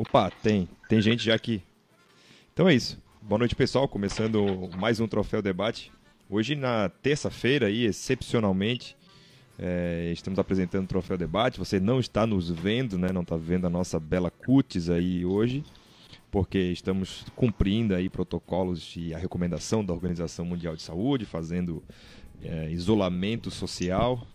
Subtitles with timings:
[0.00, 0.66] Opa, tem.
[0.88, 1.62] Tem gente já aqui.
[2.54, 2.98] Então é isso.
[3.20, 3.86] Boa noite, pessoal.
[3.86, 5.92] Começando mais um Troféu Debate.
[6.30, 8.96] Hoje, na terça-feira, aí, excepcionalmente,
[9.58, 11.58] é, estamos apresentando o Troféu Debate.
[11.58, 13.12] Você não está nos vendo, né?
[13.12, 15.62] Não está vendo a nossa bela cutis aí hoje,
[16.30, 21.82] porque estamos cumprindo aí protocolos e a recomendação da Organização Mundial de Saúde, fazendo
[22.42, 24.26] é, isolamento social.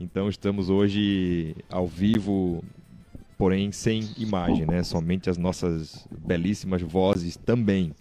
[0.00, 2.60] Então estamos hoje ao vivo
[3.36, 4.82] porém sem imagem, né?
[4.82, 7.92] Somente as nossas belíssimas vozes também.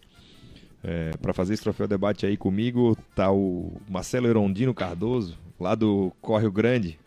[0.83, 6.11] É, para fazer esse troféu debate aí comigo tá o Marcelo Erondino Cardoso, lá do
[6.21, 6.99] Córrego Grande.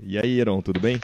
[0.00, 1.00] E aí, Heron, tudo bem?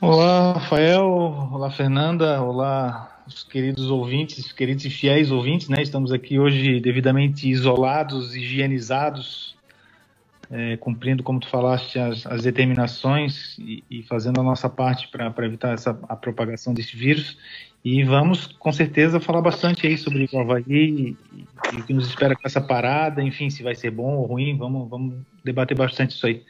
[0.00, 1.04] Olá, Rafael.
[1.52, 2.40] Olá, Fernanda.
[2.42, 5.82] Olá, os queridos ouvintes, queridos e fiéis ouvintes, né?
[5.82, 9.56] Estamos aqui hoje devidamente isolados, higienizados,
[10.50, 15.46] é, cumprindo, como tu falaste, as, as determinações e, e, fazendo a nossa parte para
[15.46, 17.36] evitar essa, a propagação desse vírus.
[17.84, 21.16] E vamos, com certeza, falar bastante aí sobre o Havaí e,
[21.74, 24.56] e o que nos espera com essa parada, enfim, se vai ser bom ou ruim,
[24.56, 26.42] vamos, vamos debater bastante isso aí.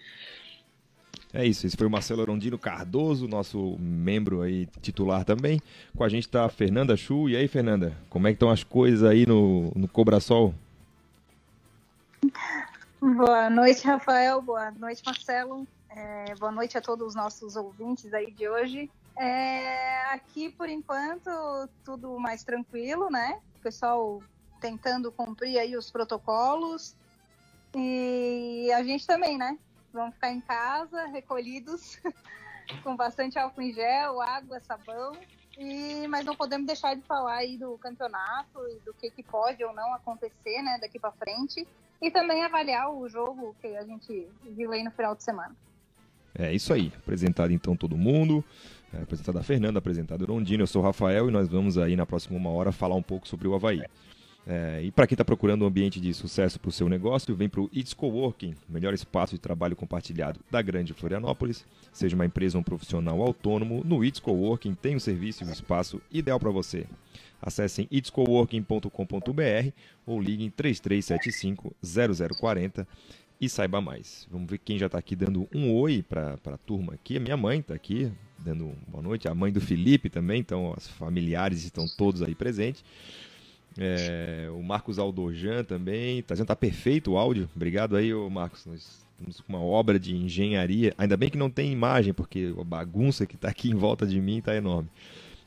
[1.33, 5.61] É isso, esse foi o Marcelo Arondino Cardoso, nosso membro aí titular também.
[5.95, 7.29] Com a gente está a Fernanda Chu.
[7.29, 10.55] E aí, Fernanda, como é que estão as coisas aí no, no Cobrasol?
[13.01, 14.43] Boa noite, Rafael.
[14.43, 15.65] Boa noite, Marcelo.
[15.89, 18.91] É, boa noite a todos os nossos ouvintes aí de hoje.
[19.17, 21.31] É, aqui, por enquanto,
[21.85, 23.41] tudo mais tranquilo, né?
[23.55, 24.21] O pessoal
[24.61, 26.97] tentando cumprir aí os protocolos.
[27.73, 29.57] E a gente também, né?
[29.93, 32.01] Vamos ficar em casa, recolhidos,
[32.83, 35.12] com bastante álcool em gel, água, sabão.
[35.57, 39.62] E, mas não podemos deixar de falar aí do campeonato e do que, que pode
[39.62, 41.65] ou não acontecer, né, daqui para frente
[42.01, 45.55] e também avaliar o jogo que a gente viu aí no final de semana.
[46.39, 46.93] É isso aí.
[46.97, 48.45] Apresentado então todo mundo.
[48.93, 50.63] É, apresentada a Fernanda, apresentado o Rondino.
[50.63, 53.27] Eu sou o Rafael e nós vamos aí na próxima uma hora falar um pouco
[53.27, 53.83] sobre o Havaí.
[54.47, 57.49] É, e para quem está procurando um ambiente de sucesso para o seu negócio, vem
[57.49, 61.66] para o It's Coworking, o melhor espaço de trabalho compartilhado da grande Florianópolis.
[61.93, 65.53] Seja uma empresa ou um profissional autônomo, no It's Coworking tem um serviço e um
[65.53, 66.87] espaço ideal para você.
[67.41, 69.71] Acessem itscoworking.com.br
[70.06, 72.87] ou liguem 3375-0040
[73.41, 74.27] e saiba mais.
[74.31, 77.16] Vamos ver quem já está aqui dando um oi para a turma aqui.
[77.16, 79.28] A minha mãe está aqui dando boa noite.
[79.28, 82.84] A mãe do Felipe também, então os familiares estão todos aí presentes.
[83.78, 86.19] É, o Marcos Aldojan também.
[86.19, 87.49] Está dizendo tá perfeito o áudio.
[87.55, 88.66] Obrigado aí, Marcos.
[88.66, 90.93] Nós estamos com uma obra de engenharia.
[90.99, 94.21] Ainda bem que não tem imagem, porque a bagunça que está aqui em volta de
[94.21, 94.89] mim está enorme.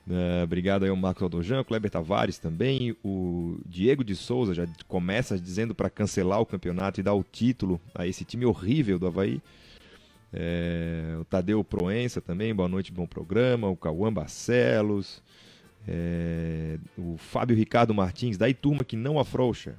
[0.08, 2.96] Uh, obrigado aí ao Marcos Aldojan, Kleber Tavares também.
[3.04, 7.80] O Diego de Souza já começa dizendo para cancelar o campeonato e dar o título
[7.94, 9.42] a esse time horrível do Havaí.
[10.34, 13.68] É, o Tadeu Proença também, boa noite, bom programa.
[13.68, 15.22] O Cauã Barcelos.
[15.88, 19.76] É, o Fábio Ricardo Martins, daí turma que não afrouxa.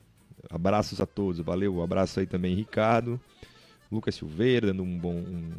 [0.50, 1.76] Abraços a todos, valeu.
[1.76, 3.20] Um abraço aí também, Ricardo.
[3.90, 5.50] Lucas Silveira, dando um bom, um,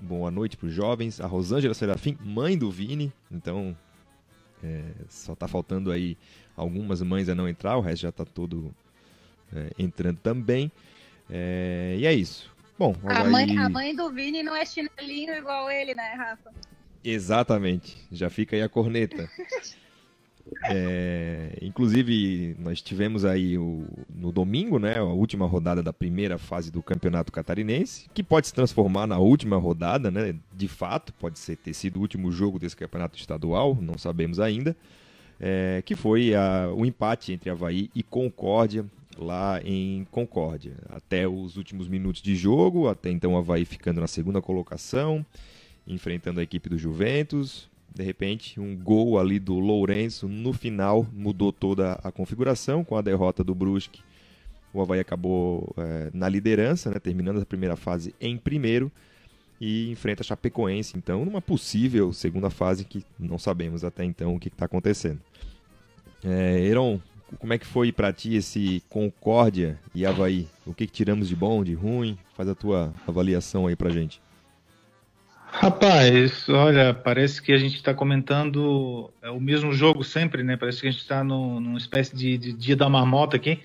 [0.00, 1.20] boa noite para os jovens.
[1.20, 3.12] A Rosângela Serafim, mãe do Vini.
[3.30, 3.76] Então,
[4.62, 6.16] é, só está faltando aí
[6.56, 8.74] algumas mães a não entrar, o resto já está todo
[9.54, 10.70] é, entrando também.
[11.30, 12.54] É, e é isso.
[12.78, 16.52] Bom, a mãe, a mãe do Vini não é chinelinho igual ele, né, Rafa?
[17.02, 17.96] Exatamente.
[18.12, 19.30] Já fica aí a corneta.
[20.64, 23.84] É, inclusive, nós tivemos aí o,
[24.14, 28.54] no domingo, né, a última rodada da primeira fase do Campeonato Catarinense, que pode se
[28.54, 32.76] transformar na última rodada, né, de fato, pode ser ter sido o último jogo desse
[32.76, 34.76] campeonato estadual, não sabemos ainda,
[35.40, 38.84] é, que foi a, o empate entre Havaí e Concórdia,
[39.18, 40.74] lá em Concórdia.
[40.88, 45.24] Até os últimos minutos de jogo, até então Havaí ficando na segunda colocação,
[45.86, 51.50] enfrentando a equipe do Juventus, de repente, um gol ali do Lourenço no final mudou
[51.50, 54.02] toda a configuração com a derrota do Brusque.
[54.72, 58.92] O Havaí acabou é, na liderança, né, terminando a primeira fase em primeiro
[59.58, 64.38] e enfrenta a Chapecoense, então, numa possível segunda fase que não sabemos até então o
[64.38, 65.18] que está acontecendo.
[66.22, 66.70] É,
[67.38, 70.46] como é que foi para ti esse Concórdia e Havaí?
[70.66, 72.18] O que, que tiramos de bom, de ruim?
[72.36, 74.20] Faz a tua avaliação aí para gente.
[75.50, 80.56] Rapaz, olha, parece que a gente está comentando é, o mesmo jogo sempre, né?
[80.56, 83.60] Parece que a gente está numa espécie de, de, dia da marmota aqui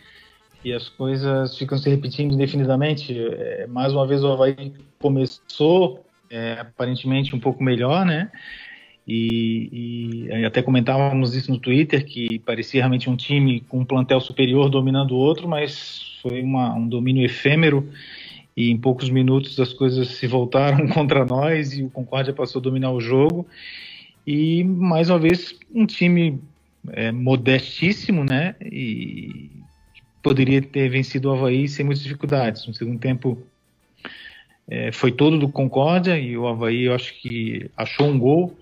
[0.63, 3.17] e as coisas ficam se repetindo indefinidamente.
[3.17, 8.31] É, mais uma vez o Havaí começou é, aparentemente um pouco melhor, né?
[9.07, 14.21] E, e, até comentávamos isso no Twitter, que parecia realmente um time com um plantel
[14.21, 17.91] superior dominando o outro, mas foi uma, um domínio efêmero
[18.55, 22.63] e em poucos minutos as coisas se voltaram contra nós e o Concórdia passou a
[22.63, 23.47] dominar o jogo.
[24.25, 26.39] E mais uma vez um time
[26.89, 28.55] é, modestíssimo, né?
[28.61, 29.49] E
[30.21, 32.67] poderia ter vencido o Havaí sem muitas dificuldades.
[32.67, 33.41] No segundo tempo
[34.67, 38.55] é, foi todo do Concórdia e o Havaí eu acho que achou um gol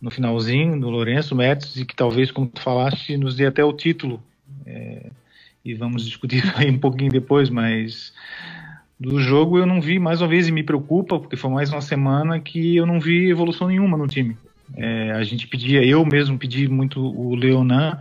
[0.00, 3.72] no finalzinho do Lourenço Métos e que talvez, como tu falaste, nos dê até o
[3.72, 4.22] título.
[4.66, 5.10] É,
[5.64, 8.12] e vamos discutir aí um pouquinho depois, mas
[9.02, 11.80] do jogo eu não vi, mais uma vez, e me preocupa, porque foi mais uma
[11.80, 14.36] semana que eu não vi evolução nenhuma no time.
[14.76, 17.98] É, a gente pedia, eu mesmo pedi muito o Leonan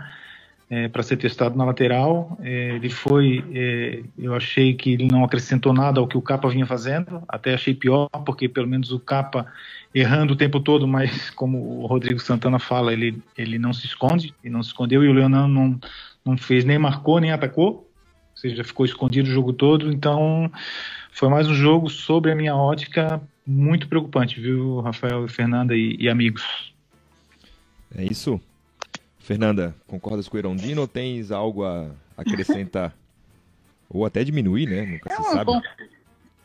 [0.70, 2.38] é, para ser testado na lateral.
[2.42, 6.48] É, ele foi, é, eu achei que ele não acrescentou nada ao que o Capa
[6.48, 9.48] vinha fazendo, até achei pior, porque pelo menos o Capa
[9.94, 14.36] errando o tempo todo, mas como o Rodrigo Santana fala, ele, ele não se esconde,
[14.44, 15.80] e não se escondeu, e o Leonan não,
[16.24, 17.91] não fez nem marcou, nem atacou, ou
[18.42, 20.52] seja, ficou escondido o jogo todo, então
[21.12, 26.10] foi mais um jogo sobre a minha ótica muito preocupante, viu, Rafael, Fernanda e, e
[26.10, 26.74] amigos.
[27.96, 28.40] É isso.
[29.20, 32.96] Fernanda, concordas com o Irondino ou tens algo a acrescentar?
[33.90, 34.86] ou até diminuir, né?
[34.86, 35.46] Nunca não, se sabe.
[35.46, 35.62] Bom...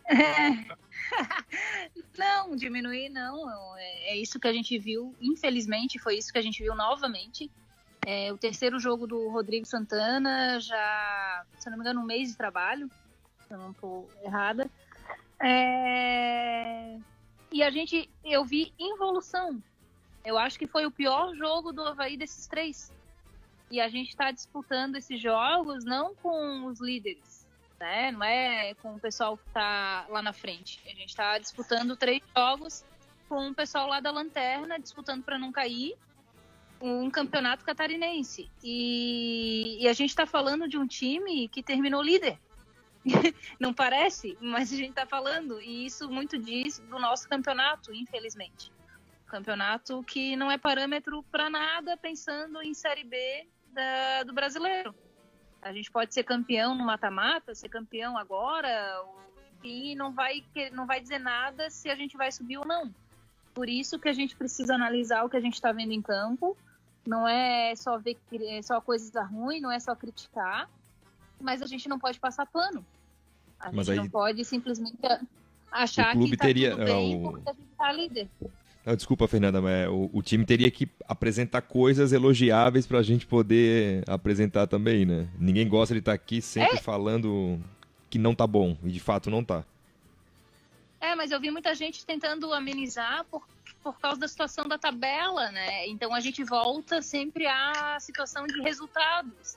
[0.08, 0.76] É...
[2.16, 3.76] não, diminuir não.
[3.76, 5.12] É, é isso que a gente viu.
[5.20, 7.50] Infelizmente, foi isso que a gente viu novamente.
[8.08, 12.36] É, o terceiro jogo do Rodrigo Santana já, se não me engano, um mês de
[12.36, 12.88] trabalho,
[13.40, 14.70] se eu não estou errada.
[15.42, 16.96] É...
[17.50, 19.60] E a gente, eu vi involução.
[20.24, 22.92] Eu acho que foi o pior jogo do Havaí desses três.
[23.72, 27.44] E a gente está disputando esses jogos não com os líderes,
[27.80, 28.12] né?
[28.12, 30.80] Não é com o pessoal que está lá na frente.
[30.86, 32.84] A gente está disputando três jogos
[33.28, 35.96] com o pessoal lá da lanterna, disputando para não cair
[36.81, 38.50] um campeonato catarinense.
[38.62, 42.38] E, e a gente está falando de um time que terminou líder.
[43.61, 48.73] não parece, mas a gente está falando, e isso muito diz do nosso campeonato, infelizmente.
[49.26, 54.94] Campeonato que não é parâmetro para nada pensando em Série B da, do brasileiro.
[55.62, 58.70] A gente pode ser campeão no mata-mata, ser campeão agora,
[59.62, 62.94] e não vai, não vai dizer nada se a gente vai subir ou não.
[63.52, 66.56] Por isso que a gente precisa analisar o que a gente está vendo em campo.
[67.06, 70.68] Não é só ver é só coisas ruins, não é só criticar,
[71.40, 72.84] mas a gente não pode passar pano.
[73.58, 74.04] A Mas gente aí...
[74.04, 74.98] não pode simplesmente
[75.70, 77.30] achar o clube que tá teria, bem é, o...
[77.30, 78.28] porque a gente tá líder.
[78.84, 83.26] Não, desculpa, Fernanda, mas o, o, time teria que apresentar coisas elogiáveis para a gente
[83.26, 85.28] poder apresentar também, né?
[85.38, 86.80] Ninguém gosta de estar tá aqui sempre é...
[86.80, 87.58] falando
[88.08, 89.64] que não tá bom, e de fato não tá.
[91.00, 93.42] É, mas eu vi muita gente tentando amenizar por,
[93.92, 95.86] por causa da situação da tabela, né?
[95.86, 99.56] Então a gente volta sempre à situação de resultados.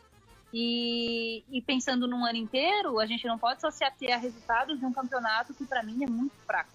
[0.53, 4.79] E, e, pensando num ano inteiro, a gente não pode só se ater a resultados
[4.79, 6.69] de um campeonato que para mim é muito fraco.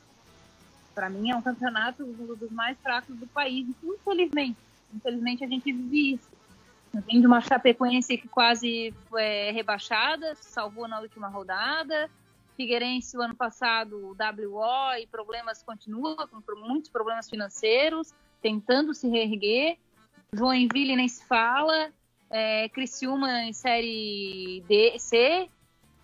[0.94, 4.58] Para mim é um campeonato dos mais fracos do país, infelizmente.
[4.92, 6.28] Infelizmente a gente vive isso.
[7.06, 12.10] Vem de uma Chapecoense que quase foi rebaixada, salvou na última rodada.
[12.56, 19.08] Figueirense, o ano passado, o WO e problemas continua, com muitos problemas financeiros, tentando se
[19.08, 19.78] reerguer.
[20.32, 21.92] Joinville nem se fala
[22.30, 25.48] é, Criciúma em série D, C.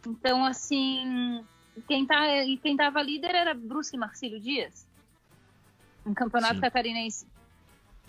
[0.07, 1.45] Então, assim,
[1.89, 2.23] quem, tá,
[2.63, 4.87] quem tava líder era Brusque e Marcílio Dias,
[6.07, 6.61] um campeonato Sim.
[6.61, 7.27] catarinense.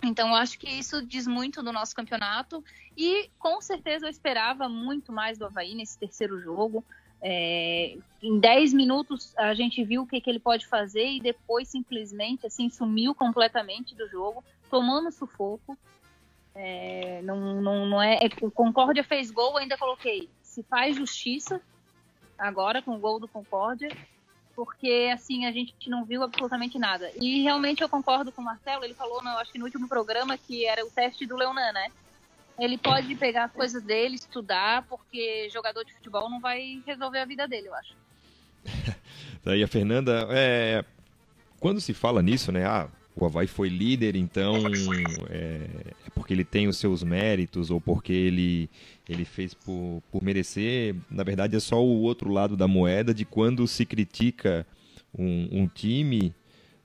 [0.04, 2.64] Então, acho que isso diz muito do nosso campeonato.
[2.96, 6.84] E com certeza eu esperava muito mais do Havaí nesse terceiro jogo.
[7.24, 11.68] É, em 10 minutos a gente viu o que, que, ele pode fazer e depois
[11.68, 15.78] simplesmente assim sumiu completamente do jogo, tomando sufoco.
[16.54, 18.28] É, não, não, não é, é.
[18.50, 20.28] Concórdia fez gol, ainda coloquei.
[20.42, 21.60] Se faz justiça
[22.36, 23.88] agora com o gol do Concórdia,
[24.54, 27.10] porque assim a gente não viu absolutamente nada.
[27.16, 30.36] E realmente eu concordo com o Marcelo, ele falou, não, acho que no último programa
[30.36, 31.90] que era o teste do Leonan, né?
[32.58, 37.24] Ele pode pegar as coisas dele, estudar, porque jogador de futebol não vai resolver a
[37.24, 37.94] vida dele, eu acho.
[39.44, 40.84] Daí a Fernanda, é,
[41.58, 42.64] quando se fala nisso, né?
[42.66, 44.56] Ah, o Havaí foi líder, então
[45.28, 45.70] é, é,
[46.14, 48.70] porque ele tem os seus méritos ou porque ele,
[49.08, 50.94] ele fez por, por merecer.
[51.10, 54.66] Na verdade, é só o outro lado da moeda de quando se critica
[55.16, 56.34] um, um time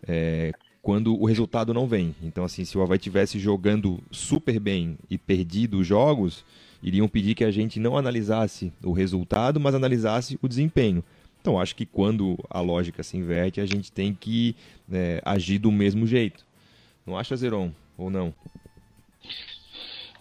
[0.05, 0.51] é,
[0.87, 2.15] quando o resultado não vem.
[2.23, 6.45] Então, assim, se o Havaí tivesse jogando super bem e perdido os jogos,
[6.81, 11.03] iriam pedir que a gente não analisasse o resultado, mas analisasse o desempenho.
[11.41, 14.55] Então, acho que quando a lógica se inverte, a gente tem que
[14.89, 16.45] é, agir do mesmo jeito.
[17.05, 17.69] Não acha, Zeron?
[17.97, 18.33] Ou não?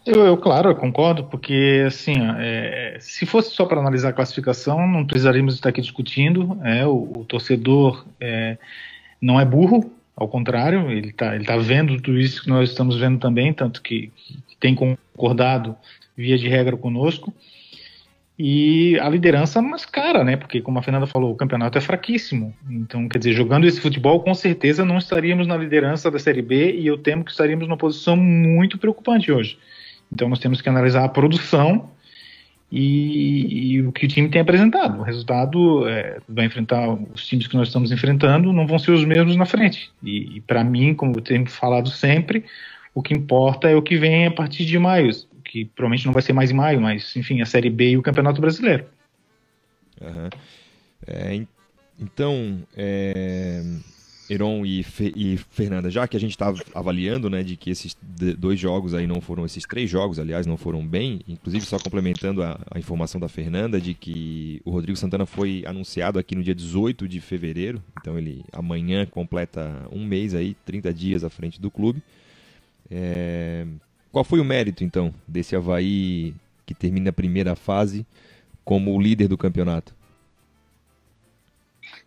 [0.04, 4.85] Eu, eu claro, eu concordo, porque assim, é, se fosse só para analisar a classificação,
[4.85, 6.58] não precisaríamos estar aqui discutindo.
[6.64, 8.58] É, o, o torcedor é,
[9.20, 12.99] não é burro, Ao contrário, ele está ele tá vendo tudo isso que nós estamos
[12.99, 14.11] vendo também, tanto que,
[14.49, 15.76] que tem concordado
[16.16, 17.35] via de regra conosco.
[18.38, 20.37] E a liderança mais cara, né?
[20.37, 22.54] Porque, como a Fernanda falou, o campeonato é fraquíssimo.
[22.68, 26.75] Então, quer dizer, jogando esse futebol, com certeza não estaríamos na liderança da Série B
[26.76, 29.58] e eu temo que estaríamos numa posição muito preocupante hoje.
[30.12, 31.90] Então, nós temos que analisar a produção
[32.70, 34.99] e, e o que o time tem apresentado.
[34.99, 39.04] O resultado é, vai enfrentar os times que nós estamos enfrentando, não vão ser os
[39.04, 39.90] mesmos na frente.
[40.02, 42.44] E, e para mim, como eu tenho falado sempre,
[42.94, 45.11] o que importa é o que vem a partir de maio
[45.46, 48.02] que provavelmente não vai ser mais em maio, mas enfim, a Série B e o
[48.02, 48.85] Campeonato Brasileiro.
[50.00, 50.28] Uhum.
[51.06, 51.40] É,
[51.99, 53.62] então, é,
[54.28, 57.97] Heron e, Fe, e, Fernanda, já que a gente está avaliando, né, de que esses
[58.38, 62.42] dois jogos aí não foram, esses três jogos, aliás, não foram bem, inclusive só complementando
[62.42, 66.54] a, a, informação da Fernanda de que o Rodrigo Santana foi anunciado aqui no dia
[66.54, 71.71] 18 de fevereiro, então ele amanhã completa um mês aí, 30 dias à frente do
[71.71, 72.02] clube.
[72.90, 73.66] É,
[74.12, 78.06] qual foi o mérito, então, desse Havaí que termina a primeira fase
[78.64, 79.95] como o líder do campeonato?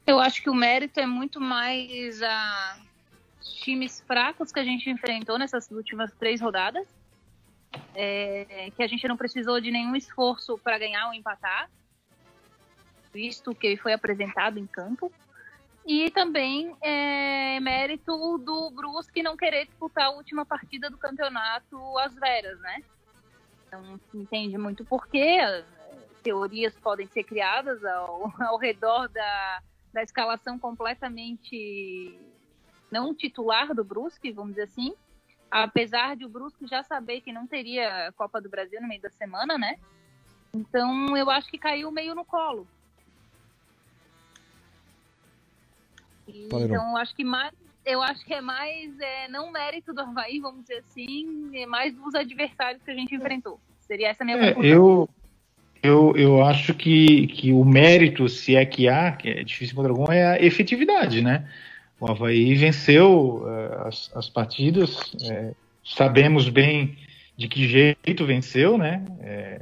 [0.09, 2.79] Eu acho que o mérito é muito mais a
[3.43, 6.87] times fracos que a gente enfrentou nessas últimas três rodadas.
[7.93, 11.69] É, que a gente não precisou de nenhum esforço para ganhar ou empatar,
[13.13, 15.11] visto que foi apresentado em campo.
[15.85, 22.15] E também é mérito do Brusque não querer disputar a última partida do campeonato às
[22.15, 22.81] veras, né?
[23.67, 25.37] Então, se entende muito porquê.
[26.23, 29.61] Teorias podem ser criadas ao, ao redor da,
[29.93, 32.19] da escalação completamente
[32.91, 34.93] não titular do Brusque, vamos dizer assim.
[35.49, 39.09] Apesar de o Brusque já saber que não teria Copa do Brasil no meio da
[39.09, 39.77] semana, né?
[40.53, 42.67] Então, eu acho que caiu meio no colo.
[46.27, 47.53] Então, acho que mais,
[47.83, 51.93] eu acho que é mais é, não mérito do Havaí, vamos dizer assim, é mais
[51.95, 53.59] dos adversários que a gente enfrentou.
[53.81, 55.09] Seria essa a minha é, Eu,
[55.81, 59.91] eu, eu acho que, que o mérito, se é que há, que é difícil encontrar
[59.91, 61.47] algum, é a efetividade, né?
[61.99, 65.51] O Havaí venceu uh, as, as partidas, é,
[65.83, 66.97] sabemos bem
[67.35, 69.03] de que jeito venceu, né?
[69.21, 69.61] É,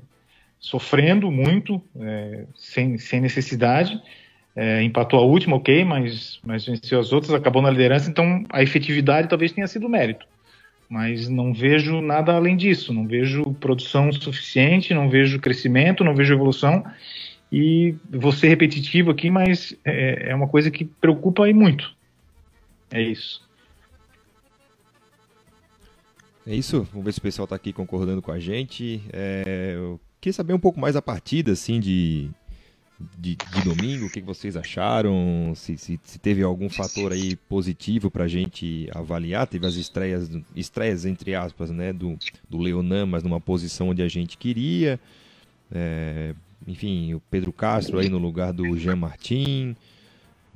[0.59, 4.01] sofrendo muito, é, sem, sem necessidade.
[4.55, 8.63] É, empatou a última, ok, mas, mas venceu as outras, acabou na liderança, então a
[8.63, 10.27] efetividade talvez tenha sido mérito.
[10.89, 16.33] Mas não vejo nada além disso, não vejo produção suficiente, não vejo crescimento, não vejo
[16.33, 16.83] evolução.
[17.51, 21.93] E vou ser repetitivo aqui, mas é, é uma coisa que preocupa aí muito.
[22.91, 23.45] É isso.
[26.45, 29.01] É isso, vamos ver se o pessoal está aqui concordando com a gente.
[29.11, 32.29] É, eu queria saber um pouco mais a partida, assim, de
[33.17, 35.53] de, de domingo, o que vocês acharam?
[35.55, 39.45] Se, se, se teve algum fator aí positivo para a gente avaliar?
[39.47, 42.17] Teve as estreias, estreias entre aspas, né, do,
[42.49, 44.99] do Leonan, mas numa posição onde a gente queria.
[45.71, 46.33] É,
[46.67, 49.75] enfim, o Pedro Castro aí no lugar do Jean Martin.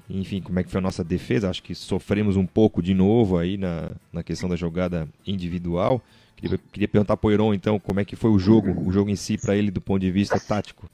[0.10, 1.50] Enfim, como é que foi a nossa defesa?
[1.50, 6.02] Acho que sofremos um pouco de novo aí na, na questão da jogada individual.
[6.36, 9.12] Queria, queria perguntar para o Heron, então, como é que foi o jogo, o jogo
[9.12, 10.90] em si para ele do ponto de vista tático?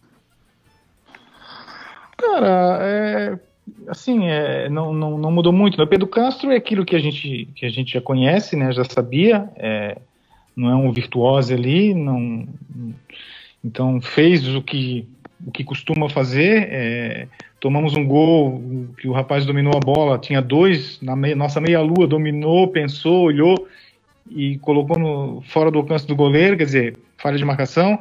[2.17, 3.39] Cara, é,
[3.87, 5.81] assim, é, não, não, não, mudou muito.
[5.81, 5.87] O?
[5.87, 9.47] Pedro Castro é aquilo que a gente, que a gente já conhece, né, já sabia.
[9.55, 9.97] É,
[10.55, 12.47] não é um virtuoso ali, não,
[13.63, 15.07] então fez o que,
[15.45, 16.67] o que costuma fazer.
[16.71, 17.27] É,
[17.59, 18.63] tomamos um gol
[18.99, 23.67] que o rapaz dominou a bola, tinha dois na meia, nossa meia-lua, dominou, pensou, olhou
[24.31, 27.99] e colocou no, fora do alcance do goleiro, quer dizer, falha de marcação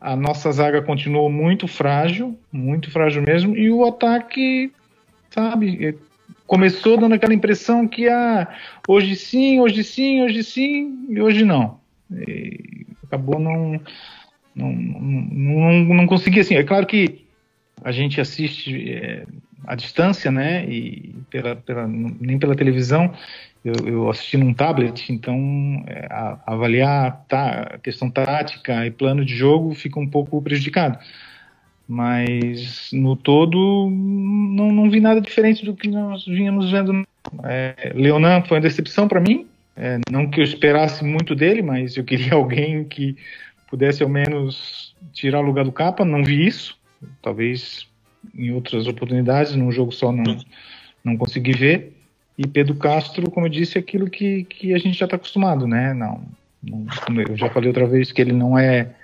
[0.00, 4.72] a nossa zaga continuou muito frágil, muito frágil mesmo, e o ataque,
[5.30, 5.94] sabe, é,
[6.46, 8.48] começou dando aquela impressão que ah,
[8.86, 11.80] hoje sim, hoje sim, hoje sim, e hoje não.
[12.10, 13.80] E acabou não
[14.54, 16.56] não, não, não, não consegui assim.
[16.56, 17.24] É claro que
[17.82, 19.24] a gente assiste é,
[19.66, 23.12] à distância, né, e pela, pela, nem pela televisão,
[23.64, 29.24] eu, eu assisti num tablet, então é, a, avaliar tá, a questão tática e plano
[29.24, 30.98] de jogo fica um pouco prejudicado.
[31.86, 37.06] Mas no todo não, não vi nada diferente do que nós vínhamos vendo.
[37.44, 39.46] É, Leonan foi uma decepção para mim.
[39.74, 43.16] É, não que eu esperasse muito dele, mas eu queria alguém que
[43.70, 46.04] pudesse ao menos tirar o lugar do capa.
[46.04, 46.76] Não vi isso.
[47.22, 47.86] Talvez
[48.34, 50.36] em outras oportunidades, num jogo só não,
[51.02, 51.97] não consegui ver.
[52.38, 55.66] E Pedro Castro, como eu disse, é aquilo que, que a gente já está acostumado,
[55.66, 55.92] né?
[55.92, 56.24] Não,
[56.62, 56.86] não,
[57.28, 58.94] eu já falei outra vez que ele não é.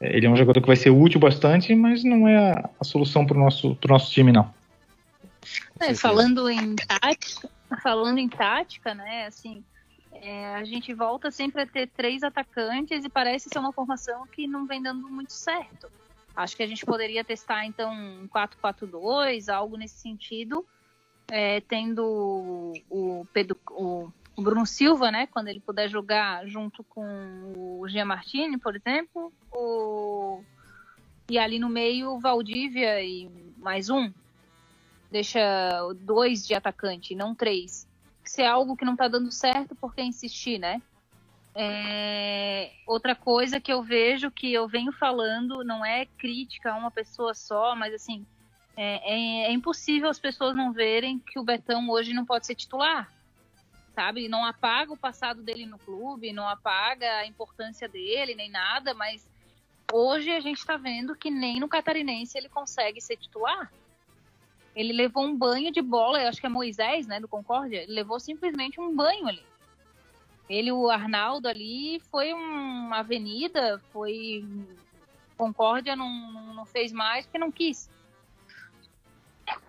[0.00, 3.24] Ele é um jogador que vai ser útil bastante, mas não é a, a solução
[3.24, 4.52] para o nosso, nosso time, não.
[5.80, 7.48] É, falando em tática,
[7.80, 9.62] falando em tática, né, assim,
[10.12, 14.46] é, a gente volta sempre a ter três atacantes e parece ser uma formação que
[14.46, 15.88] não vem dando muito certo.
[16.34, 20.66] Acho que a gente poderia testar, então, um 4-4-2, algo nesse sentido,
[21.28, 27.52] é, tendo o, Pedro, o, o, Bruno Silva, né, quando ele puder jogar junto com
[27.54, 30.42] o Jean Martini, por exemplo, o,
[31.28, 33.28] e ali no meio o Valdívia e
[33.58, 34.12] mais um,
[35.10, 35.40] deixa
[36.00, 37.86] dois de atacante, não três.
[38.24, 40.82] Se é algo que não está dando certo, por que insistir, né?
[41.54, 42.70] É...
[42.86, 47.32] Outra coisa que eu vejo que eu venho falando não é crítica a uma pessoa
[47.34, 48.26] só, mas assim
[48.76, 52.54] é, é, é, impossível as pessoas não verem que o Betão hoje não pode ser
[52.54, 53.10] titular,
[53.94, 54.28] sabe?
[54.28, 59.26] Não apaga o passado dele no clube, não apaga a importância dele nem nada, mas
[59.92, 63.72] hoje a gente está vendo que nem no Catarinense ele consegue ser titular.
[64.74, 67.94] Ele levou um banho de bola, eu acho que é Moisés, né, do Concórdia, ele
[67.94, 69.42] levou simplesmente um banho ali.
[70.48, 74.44] Ele, o Arnaldo ali, foi uma avenida, foi.
[75.36, 77.90] Concórdia não, não fez mais porque não quis.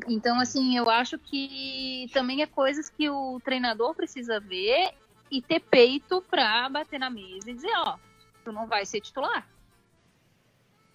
[0.07, 4.93] Então, assim, eu acho que também é coisas que o treinador precisa ver
[5.29, 7.97] e ter peito para bater na mesa e dizer: ó,
[8.43, 9.47] tu não vai ser titular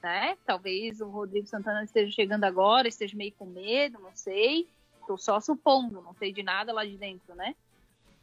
[0.02, 0.36] né?
[0.44, 4.68] Talvez o Rodrigo Santana esteja chegando agora, esteja meio com medo, não sei.
[5.00, 7.54] Estou só supondo, não sei de nada lá de dentro, né?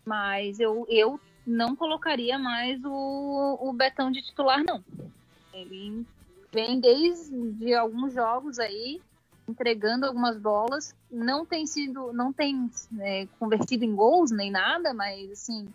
[0.06, 4.84] Mas eu, eu não colocaria mais o, o Betão de titular, não.
[5.54, 6.06] Ele
[6.52, 9.02] vem desde alguns jogos aí
[9.50, 15.32] entregando algumas bolas, não tem sido, não tem é, convertido em gols nem nada, mas
[15.32, 15.68] assim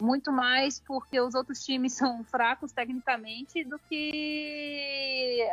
[0.00, 5.48] muito mais porque os outros times são fracos tecnicamente do que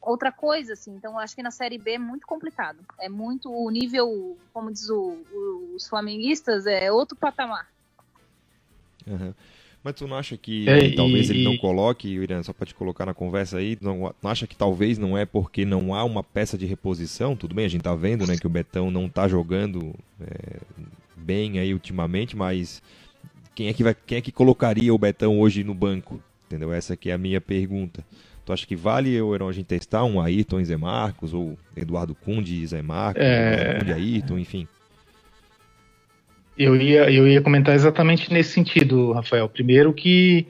[0.00, 0.94] outra coisa, assim.
[0.94, 2.78] Então, acho que na Série B é muito complicado.
[2.98, 7.68] É muito o nível, como diz o, o, os flamenguistas, é outro patamar.
[9.06, 9.32] Uhum.
[9.84, 12.74] Mas tu não acha que é, talvez e, ele não coloque, Irã, só para te
[12.74, 16.22] colocar na conversa aí, não, não, acha que talvez não é porque não há uma
[16.22, 17.34] peça de reposição?
[17.34, 20.58] Tudo bem, a gente tá vendo né, que o Betão não tá jogando é,
[21.16, 22.80] bem aí ultimamente, mas
[23.56, 26.22] quem é que vai, quem é que colocaria o Betão hoje no banco?
[26.46, 26.72] Entendeu?
[26.72, 28.04] Essa aqui é a minha pergunta.
[28.44, 31.56] Tu acha que vale o Heron a gente testar um Ayrton e Zé Marcos, ou
[31.76, 33.78] Eduardo Cunde e Zé Marcos, é...
[33.78, 34.68] Cunde Ayrton, enfim?
[36.56, 39.48] Eu ia, eu ia comentar exatamente nesse sentido, Rafael.
[39.48, 40.46] Primeiro que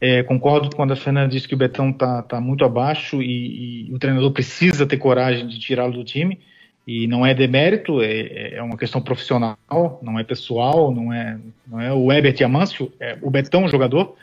[0.00, 3.92] é, concordo quando a Fernanda disse que o Betão está tá muito abaixo e, e,
[3.92, 6.40] o treinador precisa ter coragem de tirá-lo do time.
[6.86, 9.56] E não é demérito, é, é uma questão profissional,
[10.02, 13.68] não é pessoal, não é, não é o Herbert e Amâncio, é o Betão, o
[13.68, 14.14] jogador.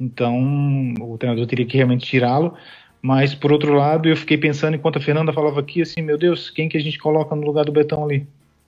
[0.00, 2.54] Então, o treinador teria que realmente tirá-lo.
[3.02, 6.50] Mas, por outro lado, eu fiquei pensando, enquanto a Fernanda falava aqui, assim, meu Deus,
[6.50, 8.26] quem que a gente coloca no lugar do Betão ali?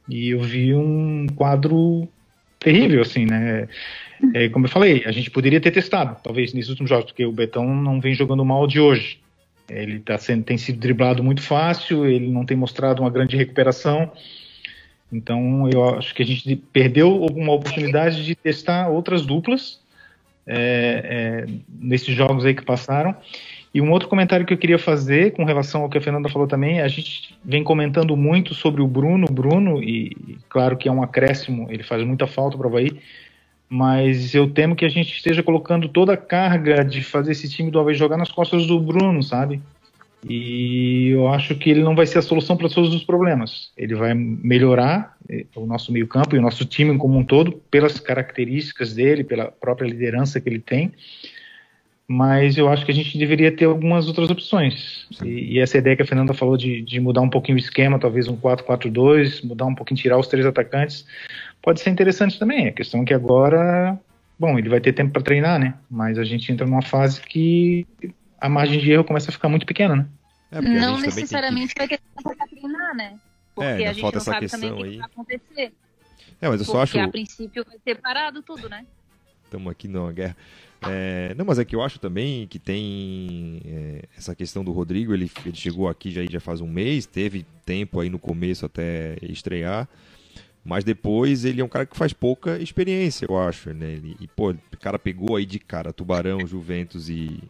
[0.09, 2.09] E eu vi um quadro
[2.59, 3.69] terrível, assim, né?
[4.35, 7.33] É, como eu falei, a gente poderia ter testado, talvez, nesses últimos jogos, porque o
[7.33, 9.19] Betão não vem jogando mal de hoje.
[9.69, 14.13] Ele tá sendo, tem sido driblado muito fácil, ele não tem mostrado uma grande recuperação.
[15.13, 19.81] Então, eu acho que a gente perdeu uma oportunidade de testar outras duplas
[20.47, 23.15] é, é, nesses jogos aí que passaram.
[23.73, 26.49] E um outro comentário que eu queria fazer com relação ao que a Fernanda falou
[26.49, 31.03] também, a gente vem comentando muito sobre o Bruno, Bruno, e claro que é um
[31.03, 33.01] acréscimo, ele faz muita falta para o Havaí,
[33.69, 37.71] mas eu temo que a gente esteja colocando toda a carga de fazer esse time
[37.71, 39.63] do Havaí jogar nas costas do Bruno, sabe?
[40.29, 43.73] E eu acho que ele não vai ser a solução para todos os problemas.
[43.77, 47.99] Ele vai melhorar eh, o nosso meio-campo e o nosso time como um todo, pelas
[47.99, 50.93] características dele, pela própria liderança que ele tem.
[52.13, 55.07] Mas eu acho que a gente deveria ter algumas outras opções.
[55.23, 58.01] E, e, essa ideia que a Fernanda falou de, de mudar um pouquinho o esquema,
[58.01, 61.07] talvez um 4-4-2, mudar um pouquinho, tirar os três atacantes,
[61.63, 62.67] pode ser interessante também.
[62.67, 63.97] A questão é que agora,
[64.37, 65.75] bom, ele vai ter tempo para treinar, né?
[65.89, 67.87] Mas a gente entra numa fase que
[68.41, 70.07] a margem de erro começa a ficar muito pequena, né?
[70.51, 71.79] É, não necessariamente que...
[71.79, 73.21] vai ter tempo para treinar, né?
[73.55, 74.91] Porque é, a gente falta não essa sabe questão também o aí.
[74.91, 75.73] que vai acontecer.
[76.41, 77.09] É, mas eu só Porque acho.
[77.09, 78.85] a princípio vai ser parado tudo, né?
[79.51, 80.37] Estamos aqui numa guerra.
[80.83, 85.13] É, não, mas é que eu acho também que tem é, essa questão do Rodrigo.
[85.13, 89.17] Ele, ele chegou aqui já, já faz um mês, teve tempo aí no começo até
[89.23, 89.89] estrear.
[90.65, 93.91] Mas depois ele é um cara que faz pouca experiência, eu acho, né?
[93.91, 97.43] Ele, e, pô, o cara pegou aí de cara Tubarão, Juventus e,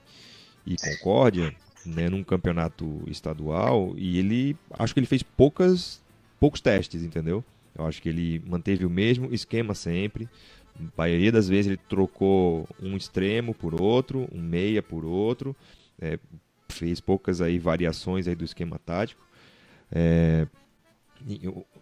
[0.66, 2.08] e Concórdia, né?
[2.08, 3.92] Num campeonato estadual.
[3.98, 6.00] E ele, acho que ele fez poucas,
[6.38, 7.44] poucos testes, entendeu?
[7.76, 10.28] Eu acho que ele manteve o mesmo esquema sempre.
[10.78, 15.54] A maioria das vezes ele trocou um extremo por outro, um meia por outro.
[16.00, 16.18] É,
[16.68, 19.22] fez poucas aí variações aí do esquema tático.
[19.92, 20.46] É,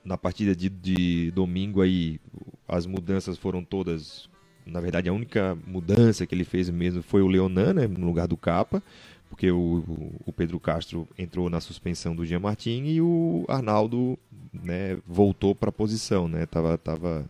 [0.04, 2.20] na partida de, de domingo aí
[2.66, 4.28] as mudanças foram todas.
[4.66, 8.26] Na verdade, a única mudança que ele fez mesmo foi o Leonan, né, no lugar
[8.26, 8.82] do Capa,
[9.30, 14.18] porque o, o Pedro Castro entrou na suspensão do Jean Martin e o Arnaldo
[14.52, 17.24] né, voltou para a posição, né, tava, tava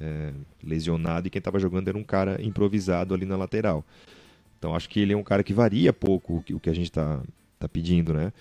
[0.00, 0.32] é,
[0.62, 3.84] lesionado e quem estava jogando era um cara improvisado ali na lateral.
[4.58, 7.22] Então acho que ele é um cara que varia pouco o que, a gente está
[7.58, 8.32] tá pedindo, né?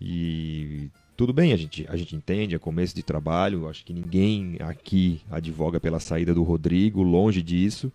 [0.00, 4.56] E tudo bem, a gente, a gente entende, é começo de trabalho, acho que ninguém
[4.60, 7.90] aqui advoga pela saída do Rodrigo, longe disso.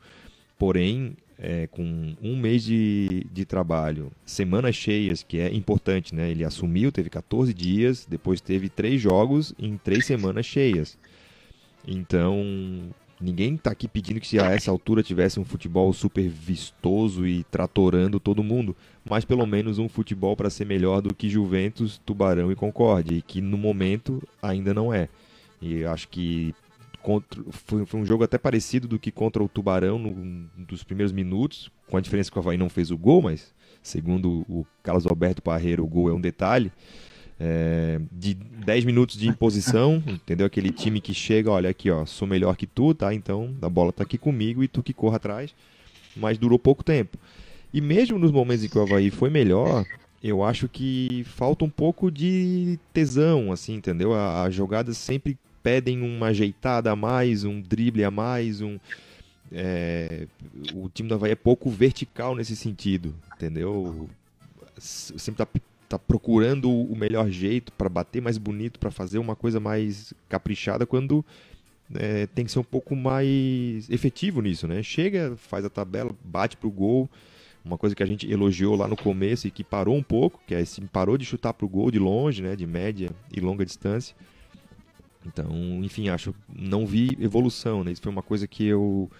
[0.58, 6.30] Porém, é, com um mês de, de trabalho, semanas cheias, que é importante, né?
[6.30, 10.98] Ele assumiu, teve 14 dias, depois teve três jogos em três semanas cheias.
[11.88, 12.44] Então,
[13.20, 17.44] ninguém está aqui pedindo que se a essa altura tivesse um futebol super vistoso e
[17.46, 18.76] tratorando todo mundo,
[19.08, 23.22] mas pelo menos um futebol para ser melhor do que Juventus, Tubarão e Concorde, e
[23.22, 25.08] que no momento ainda não é.
[25.62, 26.56] E acho que
[27.02, 31.12] contra, foi, foi, um jogo até parecido do que contra o Tubarão no, dos primeiros
[31.12, 35.08] minutos, com a diferença que o Havaí não fez o gol, mas segundo o Carlos
[35.08, 36.72] Alberto Parreira, o gol é um detalhe
[37.43, 40.45] é, de 10 minutos de imposição, entendeu?
[40.45, 43.12] Aquele time que chega, olha aqui, ó, sou melhor que tu, tá?
[43.15, 45.56] Então a bola tá aqui comigo e tu que corra atrás.
[46.15, 47.17] Mas durou pouco tempo.
[47.73, 49.86] E mesmo nos momentos em que o Havaí foi melhor,
[50.21, 54.13] eu acho que falta um pouco de tesão, assim, entendeu?
[54.13, 58.77] As jogadas sempre pedem uma ajeitada a mais, um drible a mais, um.
[59.51, 60.27] É,
[60.75, 64.08] o time do Havaí é pouco vertical nesse sentido, entendeu?
[64.77, 65.47] Sempre tá
[65.91, 70.86] tá procurando o melhor jeito para bater mais bonito, para fazer uma coisa mais caprichada,
[70.86, 71.25] quando
[71.93, 74.82] é, tem que ser um pouco mais efetivo nisso, né?
[74.82, 77.10] Chega, faz a tabela, bate pro gol,
[77.63, 80.56] uma coisa que a gente elogiou lá no começo e que parou um pouco, que
[80.56, 84.15] é assim, parou de chutar pro gol de longe, né, de média e longa distância.
[85.25, 85.49] Então,
[85.84, 87.91] enfim, acho não vi evolução, né?
[87.91, 89.12] Isso foi uma coisa que eu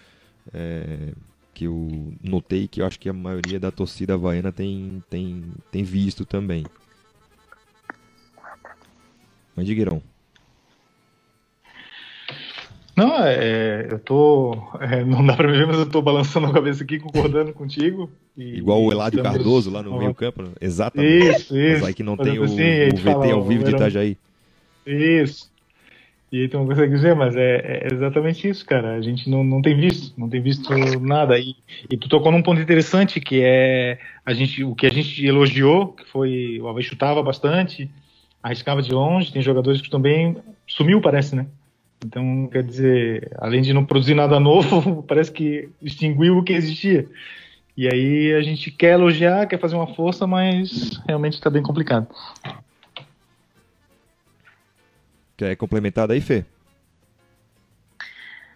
[0.52, 1.12] é,
[1.54, 5.82] que eu notei que eu acho que a maioria da torcida havaiana tem, tem, tem
[5.82, 6.64] visto também.
[9.54, 10.02] Mas Digueirão.
[12.96, 14.54] Não, é, é, eu tô.
[14.80, 18.10] É, não dá pra me ver, mas eu tô balançando a cabeça aqui, concordando contigo.
[18.36, 19.38] E, Igual o Eladio estamos...
[19.38, 20.42] Cardoso lá no meio-campo.
[20.42, 20.50] Né?
[20.60, 21.28] Exatamente.
[21.28, 21.80] Isso, isso.
[21.80, 24.18] Mas aí que não tem o, assim, o VT ao vivo de Itajaí.
[24.86, 25.51] Isso.
[26.32, 28.94] E aí tu não consegue dizer, mas é, é, exatamente isso, cara.
[28.94, 31.38] A gente não, não tem visto, não tem visto nada.
[31.38, 31.54] E,
[31.90, 35.88] e tu tocou num ponto interessante, que é a gente, o que a gente elogiou,
[35.88, 37.90] que foi o Havaí chutava bastante,
[38.42, 40.34] arriscava de longe, tem jogadores que também
[40.66, 41.46] sumiu, parece, né?
[42.02, 47.06] Então, quer dizer, além de não produzir nada novo, parece que extinguiu o que existia.
[47.76, 52.08] E aí a gente quer elogiar, quer fazer uma força, mas realmente está bem complicado.
[55.42, 56.44] Quer complementar daí, Fê?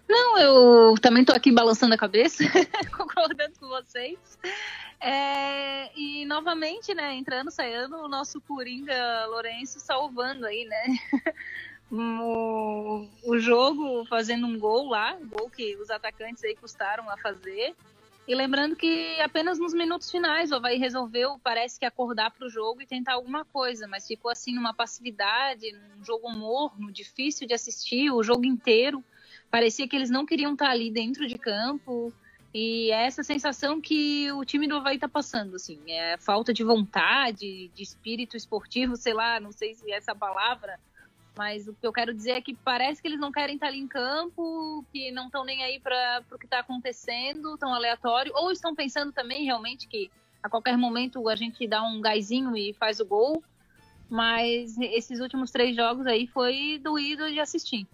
[0.08, 2.44] Não, eu também estou aqui balançando a cabeça,
[2.96, 4.16] concordando com vocês.
[5.00, 10.84] É, e novamente, né, entrando, saindo, o nosso Coringa Lourenço salvando aí, né?
[11.88, 17.76] O, o jogo fazendo um gol lá, gol que os atacantes aí custaram a fazer.
[18.28, 22.50] E lembrando que apenas nos minutos finais o Havaí resolveu, parece que acordar para o
[22.50, 27.54] jogo e tentar alguma coisa, mas ficou assim numa passividade, num jogo morno, difícil de
[27.54, 29.04] assistir o jogo inteiro.
[29.48, 32.12] Parecia que eles não queriam estar ali dentro de campo.
[32.52, 36.64] E é essa sensação que o time do Havaí está passando, assim, é falta de
[36.64, 40.80] vontade, de espírito esportivo, sei lá, não sei se é essa palavra,
[41.36, 43.78] mas o que eu quero dizer é que parece que eles não querem estar ali
[43.78, 48.50] em campo, que não estão nem aí para o que está acontecendo, tão aleatório, ou
[48.50, 50.10] estão pensando também realmente que
[50.42, 53.42] a qualquer momento a gente dá um gásinho e faz o gol.
[54.08, 57.86] Mas esses últimos três jogos aí foi doído de assistir.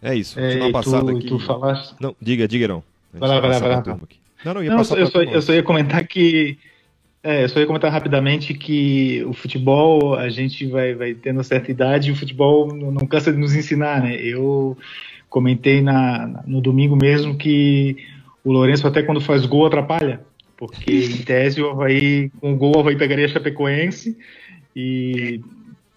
[0.00, 0.40] É isso.
[0.40, 1.28] É, passada tu, aqui.
[1.28, 1.94] Tu falaste...
[2.00, 2.82] Não, diga, diga não.
[3.12, 3.82] Vai lá, vai lá, vai lá.
[4.44, 6.58] Não, não, ia não, eu, só, eu só ia comentar que
[7.22, 11.70] é, eu só ia comentar rapidamente que o futebol, a gente vai, vai tendo certa
[11.70, 14.16] idade e o futebol não cansa de nos ensinar, né?
[14.16, 14.76] Eu
[15.30, 17.96] comentei na, no domingo mesmo que
[18.42, 20.20] o Lourenço até quando faz gol atrapalha,
[20.56, 24.18] porque em tese o Havaí, com o gol o Havaí pegaria a Chapecoense
[24.74, 25.40] e,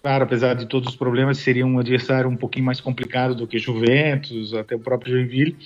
[0.00, 3.58] claro, apesar de todos os problemas, seria um adversário um pouquinho mais complicado do que
[3.58, 5.56] Juventus, até o próprio Joinville,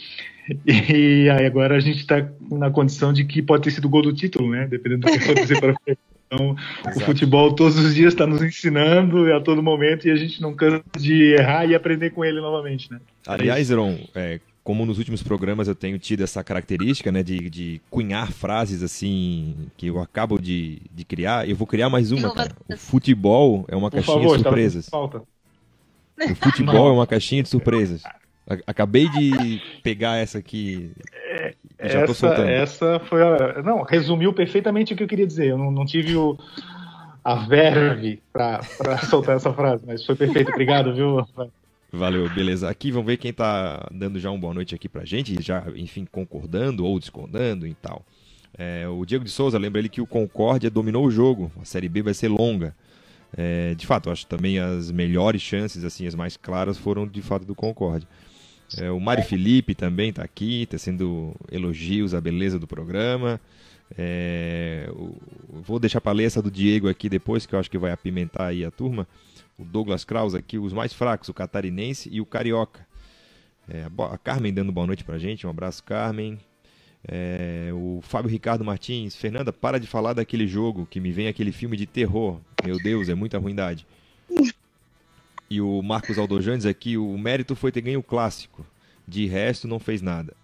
[0.66, 4.02] e aí agora a gente está na condição de que pode ter sido o gol
[4.02, 4.66] do título, né?
[4.66, 5.98] Dependendo do que acontecer para frente.
[6.26, 6.98] Então, Exato.
[6.98, 10.54] o futebol todos os dias está nos ensinando a todo momento e a gente não
[10.54, 13.00] cansa de errar e aprender com ele novamente, né?
[13.26, 17.80] Aliás, Heron, é, como nos últimos programas eu tenho tido essa característica, né, de, de
[17.90, 22.54] cunhar frases assim que eu acabo de, de criar, eu vou criar mais uma, cara.
[22.68, 24.88] O futebol é uma Por caixinha favor, de surpresas.
[24.88, 25.22] Falta.
[26.22, 28.02] O futebol é uma caixinha de surpresas.
[28.66, 30.90] Acabei de pegar essa aqui.
[31.14, 31.54] É,
[31.88, 33.62] já essa, essa foi a.
[33.62, 35.50] Não, resumiu perfeitamente o que eu queria dizer.
[35.50, 36.36] Eu não, não tive o,
[37.24, 38.60] a verve para
[39.08, 40.50] soltar essa frase, mas foi perfeito.
[40.50, 41.24] Obrigado, viu?
[41.92, 42.68] Valeu, beleza.
[42.68, 46.06] Aqui vamos ver quem tá dando já uma boa noite aqui pra gente, já, enfim,
[46.10, 48.04] concordando ou discordando e tal.
[48.58, 51.50] É, o Diego de Souza lembra ele que o Concórdia dominou o jogo.
[51.60, 52.74] A Série B vai ser longa.
[53.36, 57.44] É, de fato, acho também as melhores chances, assim, as mais claras, foram de fato
[57.44, 58.08] do Concórdia.
[58.78, 63.40] É, o Mário Felipe também está aqui, tecendo elogios à beleza do programa.
[63.96, 65.16] É, o,
[65.48, 68.64] vou deixar ler essa do Diego aqui depois, que eu acho que vai apimentar aí
[68.64, 69.06] a turma.
[69.58, 72.86] O Douglas Kraus aqui, os mais fracos, o catarinense e o carioca.
[73.68, 76.38] É, a Carmen dando boa noite para gente, um abraço, Carmen.
[77.06, 81.52] É, o Fábio Ricardo Martins, Fernanda, para de falar daquele jogo que me vem aquele
[81.52, 82.40] filme de terror.
[82.64, 83.86] Meu Deus, é muita ruindade.
[85.52, 88.64] E o Marcos Aldojantes aqui, o mérito foi ter ganho o clássico.
[89.06, 90.36] De resto, não fez nada.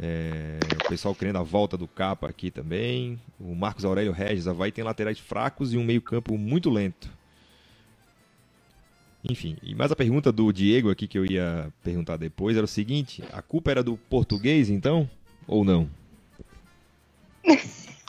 [0.00, 3.20] É, o pessoal querendo a volta do capa aqui também.
[3.38, 7.10] O Marcos Aurélio Regis, a vai tem laterais fracos e um meio-campo muito lento.
[9.28, 12.68] Enfim, e mais a pergunta do Diego aqui que eu ia perguntar depois era o
[12.68, 15.06] seguinte: a culpa era do português então?
[15.46, 15.86] Ou não?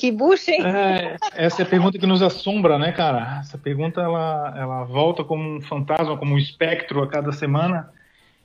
[0.00, 0.62] Que bucha, hein?
[0.64, 3.40] É, essa é a pergunta que nos assombra, né, cara?
[3.40, 7.90] Essa pergunta ela, ela volta como um fantasma, como um espectro a cada semana.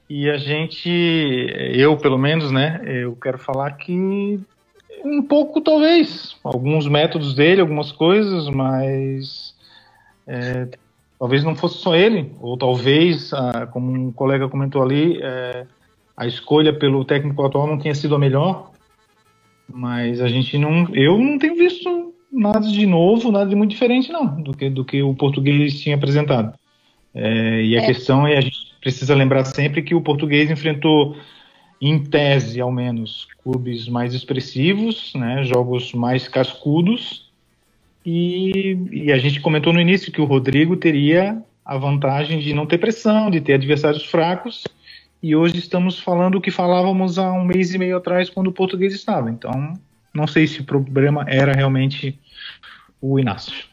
[0.10, 0.90] E a gente,
[1.74, 4.38] eu pelo menos, né, eu quero falar que
[5.02, 9.56] um pouco talvez, alguns métodos dele, algumas coisas, mas
[10.28, 10.68] é,
[11.18, 15.66] talvez não fosse só ele, ou talvez, ah, como um colega comentou ali, é,
[16.18, 18.75] a escolha pelo técnico atual não tenha sido a melhor,
[19.72, 20.88] mas a gente não.
[20.94, 24.84] Eu não tenho visto nada de novo, nada de muito diferente, não, do que, do
[24.84, 26.58] que o português tinha apresentado.
[27.14, 27.86] É, e a é.
[27.86, 31.16] questão é: a gente precisa lembrar sempre que o português enfrentou,
[31.82, 37.26] em tese ao menos, clubes mais expressivos, né, jogos mais cascudos.
[38.06, 42.68] E, e a gente comentou no início que o Rodrigo teria a vantagem de não
[42.68, 44.64] ter pressão, de ter adversários fracos
[45.26, 48.54] e hoje estamos falando o que falávamos há um mês e meio atrás quando o
[48.54, 49.32] português estava.
[49.32, 49.74] Então,
[50.14, 52.22] não sei se o problema era realmente
[53.02, 53.66] o Inácio.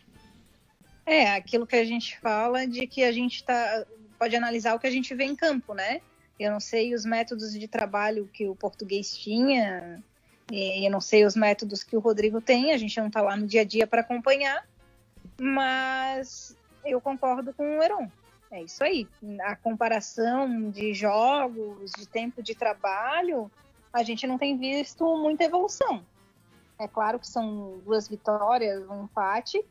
[1.04, 3.84] É, aquilo que a gente fala de que a gente tá,
[4.18, 6.00] pode analisar o que a gente vê em campo, né?
[6.40, 10.02] Eu não sei os métodos de trabalho que o português tinha,
[10.50, 13.46] eu não sei os métodos que o Rodrigo tem, a gente não está lá no
[13.46, 14.66] dia a dia para acompanhar,
[15.38, 18.10] mas eu concordo com o Heron.
[18.52, 19.08] É isso aí.
[19.44, 23.50] A comparação de jogos, de tempo de trabalho,
[23.90, 26.04] a gente não tem visto muita evolução.
[26.78, 29.64] É claro que são duas vitórias, um empate,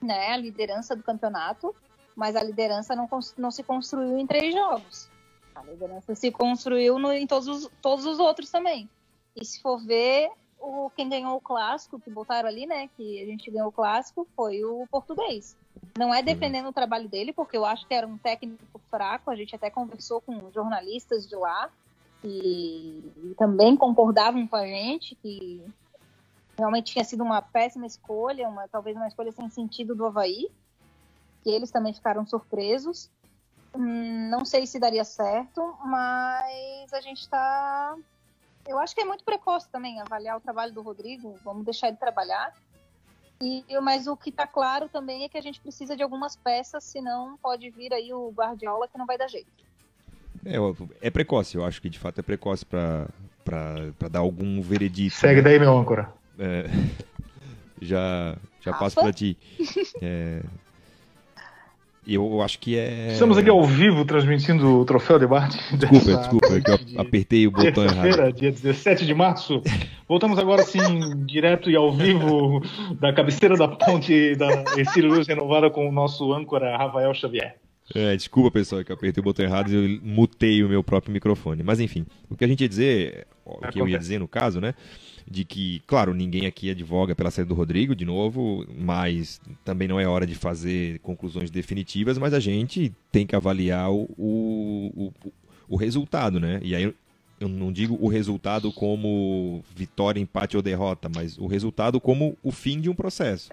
[0.00, 0.28] né?
[0.28, 1.74] A liderança do campeonato,
[2.14, 5.08] mas a liderança não, não se construiu em três jogos.
[5.54, 8.90] A liderança se construiu no, em todos os, todos os outros também.
[9.34, 12.90] E se for ver, o, quem ganhou o clássico, que botaram ali, né?
[12.94, 15.56] Que a gente ganhou o clássico, foi o português.
[15.98, 16.24] Não é uhum.
[16.24, 19.30] defendendo o trabalho dele, porque eu acho que era um técnico fraco.
[19.30, 21.70] A gente até conversou com jornalistas de lá
[22.22, 25.60] que também concordavam com a gente que
[26.56, 30.48] realmente tinha sido uma péssima escolha, uma talvez uma escolha sem sentido do Havaí,
[31.42, 33.10] que eles também ficaram surpresos.
[33.74, 37.96] Hum, não sei se daria certo, mas a gente está.
[38.66, 41.36] Eu acho que é muito precoce também avaliar o trabalho do Rodrigo.
[41.42, 42.54] Vamos deixar ele trabalhar.
[43.42, 46.84] E, mas o que está claro também é que a gente precisa de algumas peças,
[46.84, 49.50] senão pode vir aí o Guardiola que não vai dar jeito.
[50.44, 50.54] É,
[51.00, 53.08] é precoce, eu acho que de fato é precoce para
[54.08, 55.16] dar algum veredito.
[55.16, 55.42] Segue né?
[55.42, 56.12] daí, meu âncora.
[56.38, 56.66] É,
[57.82, 59.36] já já passo para ti.
[60.00, 60.42] É,
[62.06, 63.12] eu acho que é.
[63.12, 65.58] Estamos aqui ao vivo transmitindo o Troféu Debate.
[65.76, 68.32] Desculpa, desculpa, é que eu apertei o botão errado.
[68.32, 69.62] dia 17 de março.
[70.08, 70.80] Voltamos agora sim,
[71.24, 72.60] direto e ao vivo,
[73.00, 77.56] da cabeceira da ponte da Ercílio Luz renovada com o nosso âncora Rafael Xavier.
[77.94, 80.82] É, desculpa, pessoal, é que eu apertei o botão errado e eu mutei o meu
[80.82, 81.62] próprio microfone.
[81.62, 84.60] Mas enfim, o que a gente ia dizer, o que eu ia dizer no caso,
[84.60, 84.74] né?
[85.30, 89.98] De que, claro, ninguém aqui advoga pela saída do Rodrigo, de novo, mas também não
[89.98, 95.12] é hora de fazer conclusões definitivas, mas a gente tem que avaliar o, o,
[95.68, 96.60] o resultado, né?
[96.62, 96.94] E aí
[97.40, 102.52] eu não digo o resultado como vitória, empate ou derrota, mas o resultado como o
[102.52, 103.50] fim de um processo.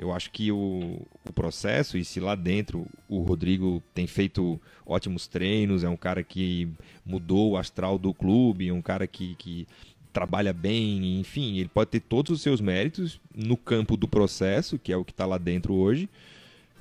[0.00, 5.28] Eu acho que o, o processo, e se lá dentro o Rodrigo tem feito ótimos
[5.28, 6.68] treinos, é um cara que
[7.04, 9.68] mudou o astral do clube, é um cara que, que
[10.12, 14.92] trabalha bem, enfim, ele pode ter todos os seus méritos no campo do processo, que
[14.92, 16.08] é o que está lá dentro hoje.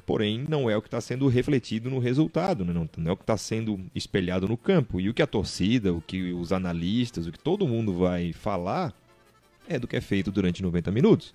[0.05, 2.73] porém não é o que está sendo refletido no resultado, né?
[2.73, 4.99] não, não é o que está sendo espelhado no campo.
[4.99, 8.93] E o que a torcida, o que os analistas, o que todo mundo vai falar
[9.67, 11.33] é do que é feito durante 90 minutos.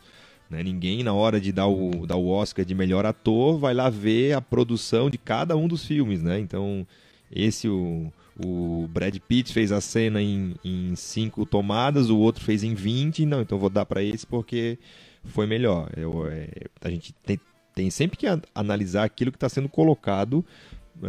[0.50, 0.62] Né?
[0.62, 4.32] Ninguém, na hora de dar o, dar o Oscar de melhor ator, vai lá ver
[4.32, 6.20] a produção de cada um dos filmes.
[6.22, 6.40] Né?
[6.40, 6.86] Então,
[7.30, 12.64] esse o, o Brad Pitt fez a cena em, em cinco tomadas, o outro fez
[12.64, 13.24] em 20.
[13.26, 14.78] Não, então vou dar para esse porque
[15.24, 15.90] foi melhor.
[15.96, 16.48] Eu, é,
[16.80, 17.38] a gente tem,
[17.74, 20.44] tem sempre que analisar aquilo que está sendo colocado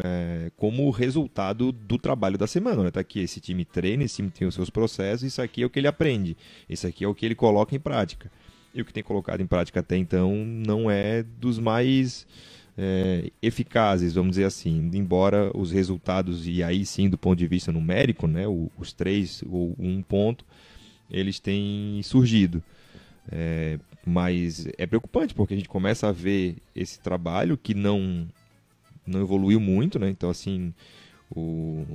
[0.04, 2.84] é, como resultado do trabalho da semana.
[2.84, 2.92] Né?
[2.92, 5.70] Tá aqui, esse time treina, esse time tem os seus processos, isso aqui é o
[5.70, 6.38] que ele aprende,
[6.70, 8.32] isso aqui é o que ele coloca em prática.
[8.74, 12.28] E o que tem colocado em prática até então não é dos mais
[12.78, 14.90] é, eficazes, vamos dizer assim.
[14.94, 18.46] Embora os resultados, e aí sim do ponto de vista numérico, né,
[18.78, 20.46] os três ou um ponto,
[21.10, 22.62] eles têm surgido.
[23.32, 28.28] É, mas é preocupante porque a gente começa a ver esse trabalho que não
[29.06, 30.10] não evoluiu muito, né?
[30.10, 30.74] Então assim,
[31.36, 31.86] o,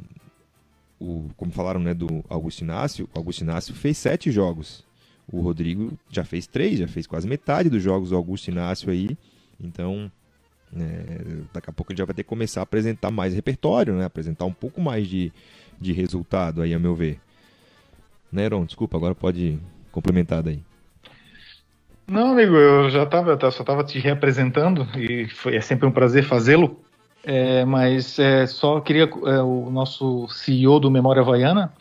[0.99, 4.85] o como falaram, né, do Augusto Inácio, o Augusto Inácio fez sete jogos.
[5.33, 9.17] O Rodrigo já fez três, já fez quase metade dos jogos do Augusto Inácio aí.
[9.61, 10.11] Então,
[10.77, 14.05] é, daqui a pouco ele já vai ter que começar a apresentar mais repertório, né?
[14.05, 15.33] Apresentar um pouco mais de,
[15.81, 17.19] de resultado aí, a meu ver.
[18.33, 18.65] Né, Ron?
[18.65, 19.59] Desculpa, agora pode
[19.91, 20.63] complementar daí.
[22.07, 26.25] Não, amigo, eu já estava, só estava te reapresentando e foi, é sempre um prazer
[26.25, 26.79] fazê-lo.
[27.23, 31.73] É, mas é, só queria é, o nosso CEO do Memória Havaiana,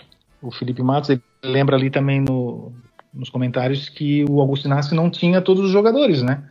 [0.41, 2.73] o Felipe Matos, ele lembra ali também no,
[3.13, 6.43] nos comentários que o Augusto Inácio não tinha todos os jogadores, né?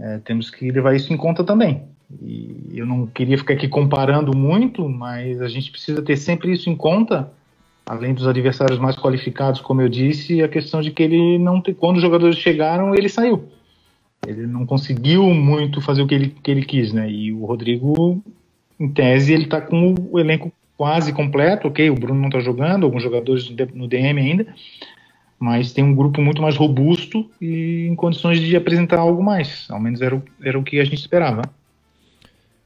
[0.00, 1.82] É, temos que levar isso em conta também.
[2.22, 6.70] E eu não queria ficar aqui comparando muito, mas a gente precisa ter sempre isso
[6.70, 7.30] em conta
[7.88, 11.96] além dos adversários mais qualificados, como eu disse, a questão de que ele não quando
[11.96, 13.48] os jogadores chegaram, ele saiu.
[14.26, 17.10] Ele não conseguiu muito fazer o que ele, que ele quis, né?
[17.10, 18.22] E o Rodrigo,
[18.78, 21.88] em tese, ele está com o elenco quase completo, ok?
[21.88, 24.46] O Bruno não está jogando, alguns jogadores no DM ainda,
[25.38, 29.70] mas tem um grupo muito mais robusto e em condições de apresentar algo mais.
[29.70, 31.42] Ao menos era o, era o que a gente esperava.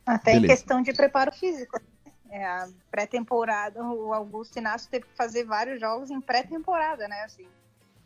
[0.06, 0.46] Até Beleza.
[0.46, 1.80] em questão de preparo físico.
[2.30, 7.24] É, a pré-temporada, o Augusto Inácio teve que fazer vários jogos em pré-temporada, né?
[7.24, 7.46] Assim,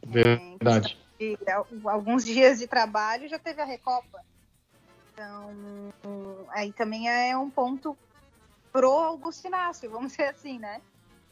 [0.04, 0.98] Verdade.
[1.20, 1.52] É,
[1.84, 4.20] alguns dias de trabalho já teve a Recopa.
[5.12, 5.50] Então,
[6.50, 7.96] aí também é um ponto
[8.72, 10.80] pro Augusto Inácio, vamos dizer assim, né?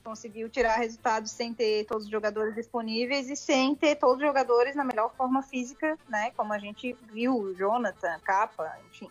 [0.04, 4.76] Conseguiu tirar resultados sem ter todos os jogadores disponíveis e sem ter todos os jogadores
[4.76, 6.30] na melhor forma física, né?
[6.36, 9.08] Como a gente viu, Jonathan, Capa, enfim.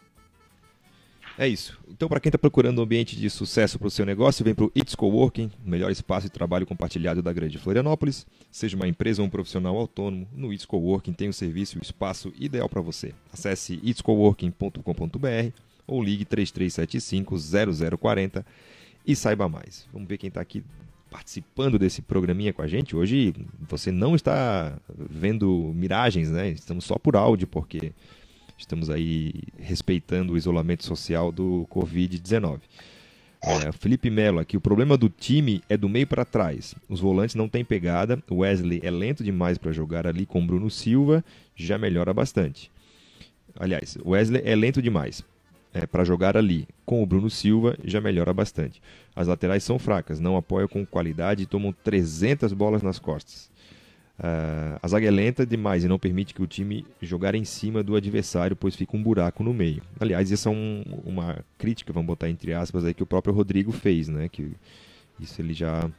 [1.38, 1.80] É isso.
[1.88, 4.66] Então, para quem está procurando um ambiente de sucesso para o seu negócio, vem para
[4.66, 8.28] o It's Coworking, o melhor espaço de trabalho compartilhado da grande Florianópolis.
[8.52, 11.82] Seja uma empresa ou um profissional autônomo, no It's Coworking tem o serviço e o
[11.82, 13.16] espaço ideal para você.
[13.32, 15.52] Acesse itscoworking.com.br
[15.88, 18.46] ou ligue 3375-0040
[19.06, 19.88] e saiba mais.
[19.92, 20.64] Vamos ver quem está aqui
[21.14, 22.96] participando desse programinha com a gente.
[22.96, 23.36] Hoje
[23.70, 26.50] você não está vendo miragens, né?
[26.50, 27.94] Estamos só por áudio, porque
[28.58, 32.62] Estamos aí respeitando o isolamento social do Covid-19.
[33.44, 36.74] É, Felipe Melo aqui, o problema do time é do meio para trás.
[36.88, 41.26] Os volantes não têm pegada, Wesley é lento demais para jogar ali com Bruno Silva,
[41.54, 42.72] já melhora bastante.
[43.60, 45.22] Aliás, Wesley é lento demais
[45.74, 48.82] é, para jogar ali com o Bruno Silva, já melhora bastante.
[49.16, 53.52] As laterais são fracas, não apoiam com qualidade e tomam 300 bolas nas costas.
[54.20, 57.82] Uh, a zaga é lenta demais e não permite que o time jogar em cima
[57.82, 59.82] do adversário, pois fica um buraco no meio.
[60.00, 63.72] Aliás, isso é um, uma crítica, vamos botar entre aspas, aí, que o próprio Rodrigo
[63.72, 64.30] fez, né?
[64.30, 64.52] Que
[65.20, 65.90] isso ele já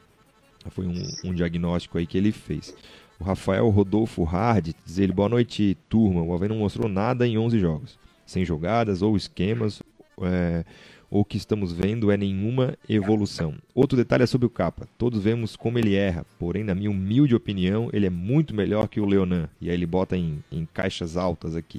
[0.71, 2.75] foi um, um diagnóstico aí que ele fez.
[3.19, 6.23] O Rafael Rodolfo Hard diz ele, boa noite, turma.
[6.23, 7.99] O Havaí não mostrou nada em 11 jogos.
[8.27, 9.83] Sem jogadas ou esquemas.
[10.21, 10.65] É,
[11.11, 13.55] o que estamos vendo é nenhuma evolução.
[13.75, 14.89] Outro detalhe é sobre o capa.
[14.99, 19.01] Todos vemos como ele erra, porém, na minha humilde opinião, ele é muito melhor que
[19.01, 19.49] o Leonan.
[19.61, 21.79] E aí ele bota em, em caixas altas aqui.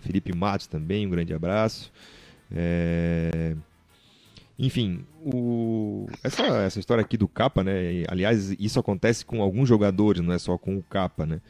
[0.00, 1.92] Felipe Matos também, um grande abraço.
[2.50, 3.54] É...
[4.58, 6.06] Enfim, o...
[6.22, 8.04] essa, essa história aqui do capa, né?
[8.08, 11.40] Aliás, isso acontece com alguns jogadores, não é só com o capa, né?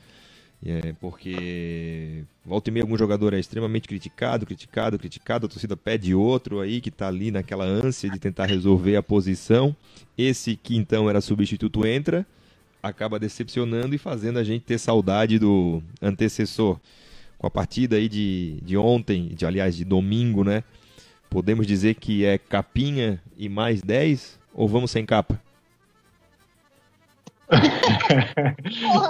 [0.67, 6.15] É, porque volta e meia algum jogador é extremamente criticado, criticado, criticado, a torcida pede
[6.15, 9.77] outro aí que está ali naquela ânsia de tentar resolver a posição.
[10.17, 12.27] Esse que então era substituto entra,
[12.83, 16.81] acaba decepcionando e fazendo a gente ter saudade do antecessor.
[17.37, 20.65] Com a partida aí de, de ontem, de aliás de domingo, né?
[21.29, 25.39] Podemos dizer que é capinha e mais 10 ou vamos sem capa?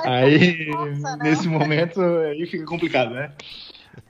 [0.05, 1.24] Aí, Nossa, né?
[1.30, 3.32] nesse momento, aí fica complicado, né?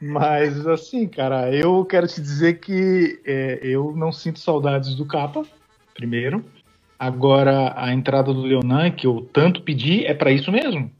[0.00, 5.44] Mas assim, cara, eu quero te dizer que é, eu não sinto saudades do capa,
[5.94, 6.44] primeiro.
[6.98, 10.90] Agora, a entrada do Leonan, que eu tanto pedi, é para isso mesmo.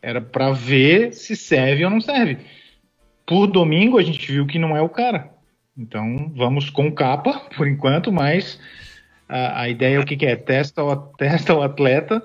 [0.00, 2.38] Era para ver se serve ou não serve.
[3.26, 5.30] Por domingo, a gente viu que não é o cara.
[5.76, 8.60] Então, vamos com capa, por enquanto, mas
[9.28, 10.36] a, a ideia é o que, que é?
[10.36, 12.22] Testa o, testa o atleta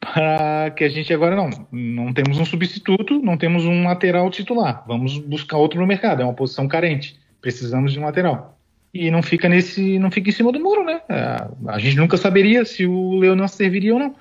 [0.00, 4.82] para que a gente agora não, não temos um substituto, não temos um lateral titular.
[4.86, 6.22] Vamos buscar outro no mercado.
[6.22, 7.18] É uma posição carente.
[7.40, 8.58] Precisamos de um lateral
[8.92, 11.00] e não fica nesse, não fica em cima do muro, né?
[11.08, 14.14] É, a gente nunca saberia se o Leonan serviria ou não.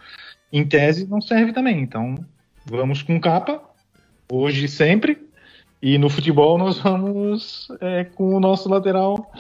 [0.52, 1.80] Em tese, não serve também.
[1.82, 2.24] Então,
[2.66, 3.62] vamos com capa,
[4.32, 5.28] hoje e sempre.
[5.82, 9.32] E no futebol, nós vamos é, com o nosso lateral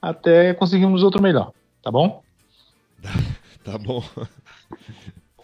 [0.00, 1.52] até conseguirmos outro melhor.
[1.82, 2.22] Tá bom?
[3.64, 4.02] tá bom.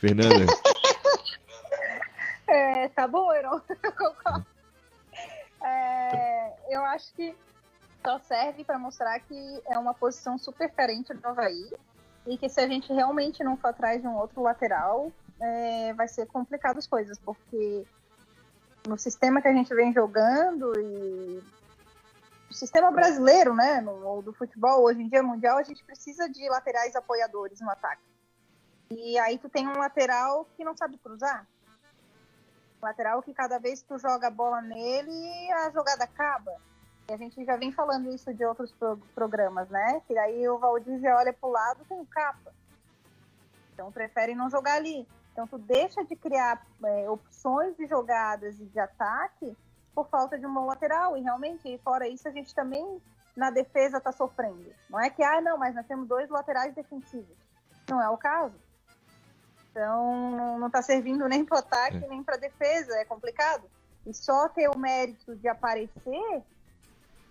[0.07, 0.47] Fernanda.
[2.49, 3.61] É, tá bom, Heron.
[3.83, 4.47] Eu concordo.
[5.65, 7.37] É, eu acho que
[8.05, 11.73] só serve para mostrar que é uma posição super carente do Havaí
[12.25, 16.07] e que se a gente realmente não for atrás de um outro lateral, é, vai
[16.07, 17.85] ser complicado as coisas, porque
[18.87, 21.43] no sistema que a gente vem jogando e
[22.49, 26.49] o sistema brasileiro, né, no, do futebol hoje em dia mundial, a gente precisa de
[26.49, 28.06] laterais apoiadores no ataque.
[28.91, 31.47] E aí tu tem um lateral que não sabe cruzar.
[32.81, 36.53] Lateral que cada vez que tu joga a bola nele, a jogada acaba.
[37.09, 40.03] E a gente já vem falando isso de outros pro programas, né?
[40.07, 42.53] Que aí o Valdívia olha pro lado tem o capa.
[43.73, 45.07] Então prefere não jogar ali.
[45.33, 49.57] Então tu deixa de criar é, opções de jogadas e de ataque
[49.95, 51.17] por falta de um lateral.
[51.17, 53.01] E realmente, fora isso, a gente também
[53.37, 54.73] na defesa está sofrendo.
[54.89, 57.37] Não é que, ah, não, mas nós temos dois laterais defensivos.
[57.89, 58.55] Não é o caso.
[59.77, 62.09] Então não está servindo nem para ataque é.
[62.09, 62.95] nem para defesa.
[62.95, 63.65] É complicado.
[64.07, 66.43] E só ter o mérito de aparecer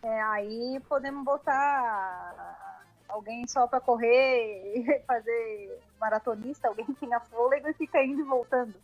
[0.03, 7.67] é, aí podemos botar alguém só para correr e fazer maratonista, alguém que tenha fôlego
[7.67, 8.75] e fica indo e voltando.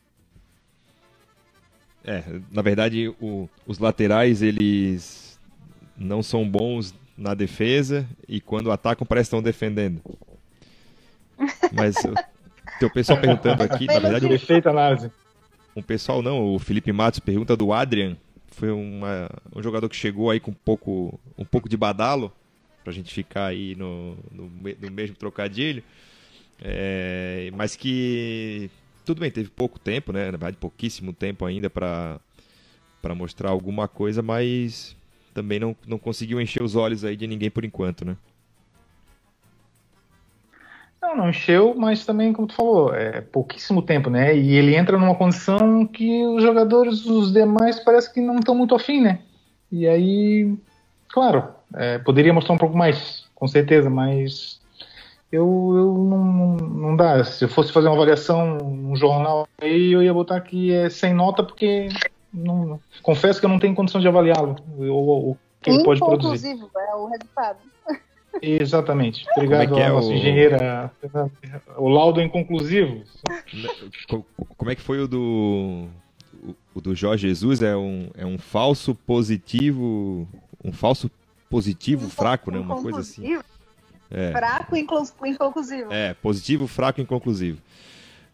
[2.03, 5.39] É, na verdade, o, os laterais, eles
[5.95, 10.01] não são bons na defesa e quando atacam parece que estão defendendo.
[11.71, 11.95] Mas
[12.81, 14.27] tem o pessoal perguntando aqui, na verdade...
[14.27, 15.11] Perfeita análise.
[15.75, 18.17] Um pessoal não, o Felipe Matos pergunta do Adrian,
[18.47, 22.31] foi uma, um jogador que chegou aí com um pouco, um pouco de badalo,
[22.83, 24.51] para a gente ficar aí no, no,
[24.81, 25.83] no mesmo trocadilho,
[26.59, 28.69] é, mas que
[29.05, 30.25] tudo bem, teve pouco tempo, né?
[30.25, 32.19] Na verdade, pouquíssimo tempo ainda para
[33.15, 34.95] mostrar alguma coisa, mas
[35.33, 38.17] também não, não conseguiu encher os olhos aí de ninguém por enquanto, né?
[41.11, 44.35] Não, não encheu, mas também, como tu falou, é pouquíssimo tempo, né?
[44.35, 48.73] E ele entra numa condição que os jogadores, os demais, parece que não estão muito
[48.73, 49.19] afim, né?
[49.71, 50.53] E aí,
[51.09, 54.61] claro, é, poderia mostrar um pouco mais, com certeza, mas
[55.31, 55.43] eu,
[55.75, 57.23] eu não, não, dá.
[57.23, 61.13] Se eu fosse fazer uma avaliação num jornal aí, eu ia botar que é sem
[61.13, 61.89] nota, porque
[62.33, 66.57] não, confesso que eu não tenho condição de avaliá-lo, o, o que ele pode produzir.
[66.57, 67.59] é o resultado.
[68.41, 69.25] Exatamente.
[69.35, 70.13] Obrigado, é é nossa o...
[70.13, 70.91] engenheira.
[71.77, 73.03] O laudo é inconclusivo.
[74.57, 75.87] Como é que foi o do.
[76.73, 80.27] O do Jorge Jesus é um, é um falso positivo.
[80.63, 81.09] Um falso
[81.49, 82.59] positivo fraco, né?
[82.59, 83.39] Uma coisa assim.
[84.09, 84.31] É.
[84.31, 85.91] Fraco e inconclusivo.
[85.91, 87.61] É, positivo, fraco e inconclusivo.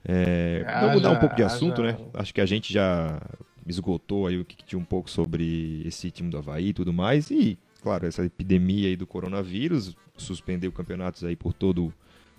[0.04, 1.92] É, ah, vamos mudar um pouco de assunto, já...
[1.92, 1.98] né?
[2.14, 3.20] Acho que a gente já
[3.66, 7.30] esgotou aí o que tinha um pouco sobre esse time do Havaí e tudo mais.
[7.30, 11.94] E claro, essa epidemia aí do coronavírus suspendeu campeonatos aí por todo,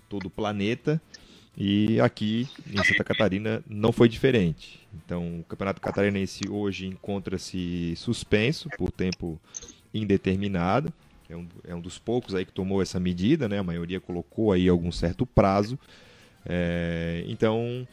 [0.07, 1.01] todo o planeta.
[1.57, 4.79] E aqui em Santa Catarina não foi diferente.
[4.93, 9.39] Então, o Campeonato Catarinense hoje encontra-se suspenso por tempo
[9.93, 10.93] indeterminado.
[11.29, 13.59] É um, é um dos poucos aí que tomou essa medida, né?
[13.59, 15.77] A maioria colocou aí algum certo prazo.
[16.45, 17.85] É, então,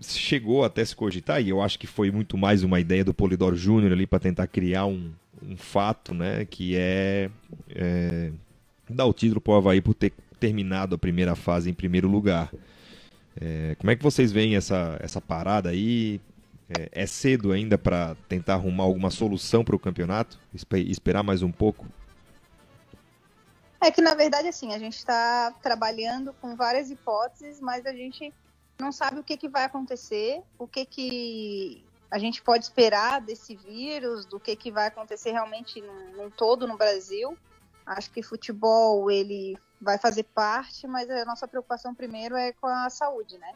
[0.00, 3.56] chegou até se cogitar, e eu acho que foi muito mais uma ideia do Polidoro
[3.56, 7.30] Júnior ali para tentar criar um, um fato, né, que é,
[7.68, 8.32] é
[8.88, 12.52] dar o título para o Havaí por ter terminado a primeira fase em primeiro lugar.
[13.40, 16.20] É, como é que vocês veem essa, essa parada aí?
[16.68, 20.38] É, é cedo ainda para tentar arrumar alguma solução para o campeonato?
[20.72, 21.86] Esperar mais um pouco?
[23.80, 28.32] É que na verdade assim a gente está trabalhando com várias hipóteses, mas a gente
[28.78, 33.56] não sabe o que, que vai acontecer, o que, que a gente pode esperar desse
[33.56, 35.80] vírus, do que, que vai acontecer realmente
[36.14, 37.38] no todo no Brasil.
[37.86, 42.90] Acho que futebol ele vai fazer parte, mas a nossa preocupação primeiro é com a
[42.90, 43.54] saúde, né?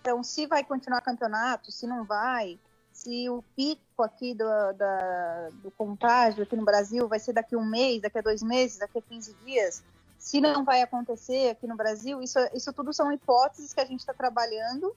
[0.00, 2.58] Então, se vai continuar campeonato, se não vai,
[2.92, 7.58] se o pico aqui do, da, do contágio aqui no Brasil vai ser daqui a
[7.58, 9.80] um mês, daqui a dois meses, daqui a 15 dias,
[10.18, 14.00] se não vai acontecer aqui no Brasil, isso, isso tudo são hipóteses que a gente
[14.00, 14.92] está trabalhando,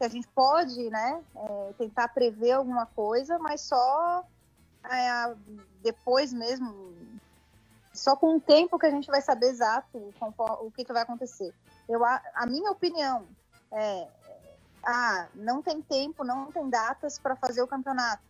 [0.00, 4.24] que a gente pode né, é, tentar prever alguma coisa, mas só
[4.82, 5.34] é,
[5.82, 6.94] depois mesmo,
[7.92, 9.98] só com o tempo que a gente vai saber exato
[10.62, 11.52] o que, que vai acontecer.
[11.86, 13.26] Eu, a, a minha opinião
[13.70, 14.08] é,
[14.82, 18.22] ah, não tem tempo, não tem datas para fazer o campeonato.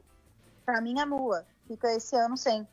[0.67, 1.47] Para mim, anula.
[1.69, 2.67] Fica esse ano sem.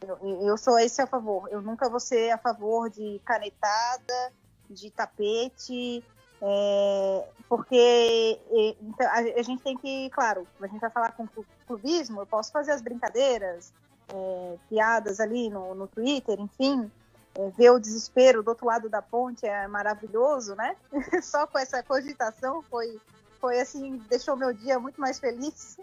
[0.00, 1.46] Eu, eu, sou esse a favor.
[1.50, 4.32] Eu nunca vou ser a favor de canetada,
[4.70, 6.02] de tapete,
[6.40, 8.40] é, porque
[8.80, 11.26] então, a, gente tem que, claro, a gente vai falar com
[11.66, 13.72] clubismo, eu posso fazer as brincadeiras,
[14.08, 16.88] é, piadas ali no, no Twitter, enfim,
[17.34, 20.76] é, ver o desespero do outro lado da ponte é maravilhoso, né?
[21.24, 23.00] Só com essa cogitação foi,
[23.40, 25.76] foi assim, deixou meu dia muito mais feliz.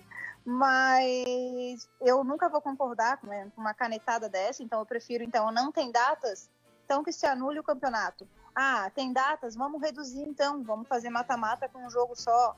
[0.46, 5.70] Mas eu nunca vou concordar com né, uma canetada dessa, então eu prefiro, então, não
[5.70, 6.50] tem datas,
[6.88, 8.26] então que se anule o campeonato.
[8.56, 12.56] Ah, tem datas, vamos reduzir então, vamos fazer mata-mata com um jogo só.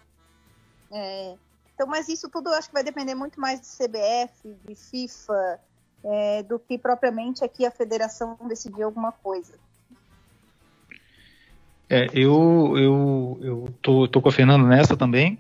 [0.91, 1.36] É,
[1.73, 5.59] então, mas isso tudo eu acho que vai depender muito mais de CBF, de FIFA,
[6.03, 9.53] é, do que propriamente aqui a federação decidir alguma coisa.
[11.89, 15.39] É, eu, eu, eu tô, tô com a Fernanda nessa também.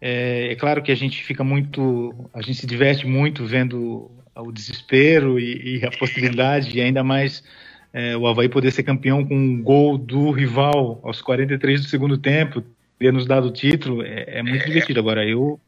[0.00, 4.50] É, é, claro que a gente fica muito, a gente se diverte muito vendo o
[4.50, 7.44] desespero e, e a possibilidade, e ainda mais
[7.94, 12.18] é, o Havaí poder ser campeão com um gol do rival aos 43 do segundo
[12.18, 12.60] tempo,
[12.98, 14.98] ter nos dado o título, é, é muito divertido.
[14.98, 15.60] Agora, eu,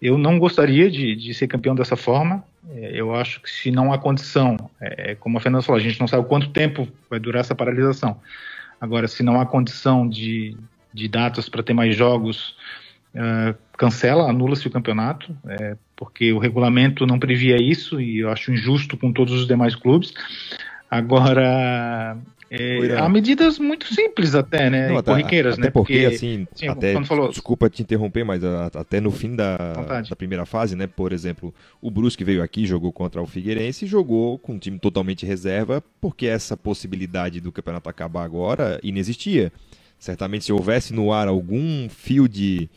[0.00, 2.44] eu não gostaria de, de ser campeão dessa forma.
[2.70, 5.82] É, eu acho que se não há condição, é, é, como a Fernanda falou, a
[5.82, 8.20] gente não sabe quanto tempo vai durar essa paralisação.
[8.78, 10.54] Agora, se não há condição de,
[10.92, 12.56] de datas para ter mais jogos,
[13.14, 18.52] uh, cancela, anula-se o campeonato, é, porque o regulamento não previa isso e eu acho
[18.52, 20.12] injusto com todos os demais clubes.
[20.90, 22.18] Agora,
[22.50, 24.88] é, há medidas muito simples até, né?
[24.88, 25.70] Não, até, corriqueiras, até né?
[25.70, 27.28] Porque, porque assim, sim, até, falou...
[27.28, 30.88] desculpa te interromper, mas até no fim da, da primeira fase, né?
[30.88, 34.80] Por exemplo, o Brusque veio aqui, jogou contra o Figueirense e jogou com um time
[34.80, 39.52] totalmente reserva, porque essa possibilidade do campeonato acabar agora inexistia.
[39.96, 42.68] Certamente se houvesse no ar algum fio de,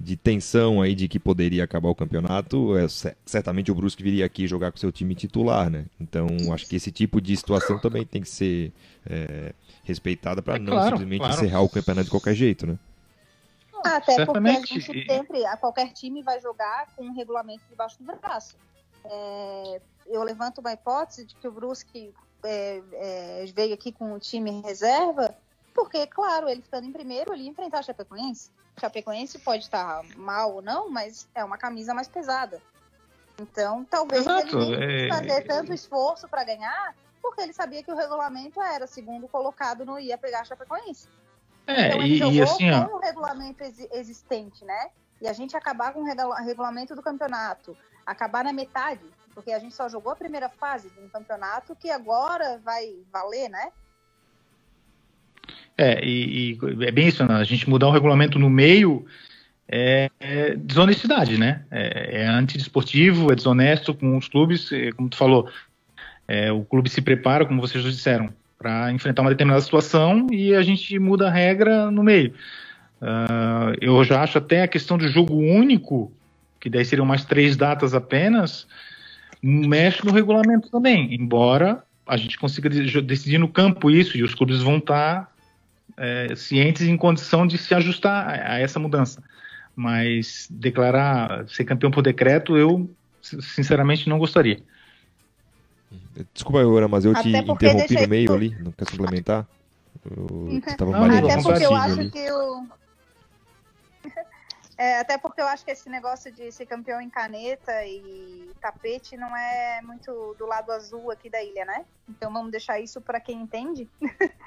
[0.00, 2.86] de tensão aí de que poderia acabar o campeonato, é,
[3.26, 5.84] certamente o Brusque viria aqui jogar com seu time titular, né?
[6.00, 8.72] Então acho que esse tipo de situação também tem que ser
[9.06, 9.52] é,
[9.84, 11.34] respeitada para é, não claro, simplesmente claro.
[11.34, 12.78] encerrar o campeonato de qualquer jeito, né?
[13.84, 14.60] Ah, até Certamente.
[14.60, 18.56] porque a gente sempre, a qualquer time vai jogar com um regulamento debaixo do braço.
[19.04, 22.12] É, eu levanto uma hipótese de que o Brusque
[22.44, 25.34] é, é, veio aqui com o time reserva,
[25.74, 28.50] porque, claro, ele ficando em primeiro, ele ia enfrentar a Chapecoense.
[28.78, 32.60] Chapecoense pode estar mal ou não, mas é uma camisa mais pesada.
[33.38, 35.08] Então, talvez Exato, ele nem é...
[35.08, 39.98] fazer tanto esforço para ganhar, porque ele sabia que o regulamento era segundo colocado não
[39.98, 41.08] ia pegar a Chapecoense.
[41.66, 42.86] É, então, ele e, jogou e assim, ó...
[42.86, 44.90] com o regulamento ex existente, né?
[45.20, 49.04] E a gente acabar com o regulamento do campeonato, acabar na metade,
[49.34, 53.48] porque a gente só jogou a primeira fase de um campeonato que agora vai valer,
[53.48, 53.70] né?
[55.76, 57.34] É, e, e, é bem isso, né?
[57.34, 59.06] A gente mudar o regulamento no meio
[59.68, 61.62] é, é desonestidade, né?
[61.70, 65.48] É, é antidesportivo, é desonesto com os clubes, como tu falou.
[66.26, 70.54] É, o clube se prepara, como vocês já disseram, para enfrentar uma determinada situação e
[70.54, 72.34] a gente muda a regra no meio.
[73.00, 76.12] Uh, eu já acho até a questão do jogo único,
[76.60, 78.66] que daí seriam mais três datas apenas,
[79.42, 84.60] mexe no regulamento também, embora a gente consiga decidir no campo isso e os clubes
[84.60, 85.28] vão estar tá
[85.96, 89.22] é, cientes em condição de se ajustar a, a, essa mudança.
[89.74, 92.90] Mas declarar ser campeão por decreto, eu
[93.22, 94.60] sinceramente não gostaria.
[96.34, 99.46] Desculpa, Eura, mas eu Até te interrompi no meio ali, não quer suplementar?
[100.04, 100.26] Eu,
[100.80, 102.10] não, Até porque eu acho ali.
[102.10, 102.66] que o
[104.80, 109.14] é, até porque eu acho que esse negócio de ser campeão em caneta e tapete
[109.14, 111.84] não é muito do lado azul aqui da ilha, né?
[112.08, 113.86] Então vamos deixar isso para quem entende.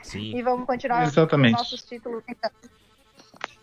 [0.01, 0.34] Sim.
[0.36, 1.53] e vamos continuar Exatamente.
[1.53, 2.23] com os nossos títulos.
[2.27, 2.49] Então.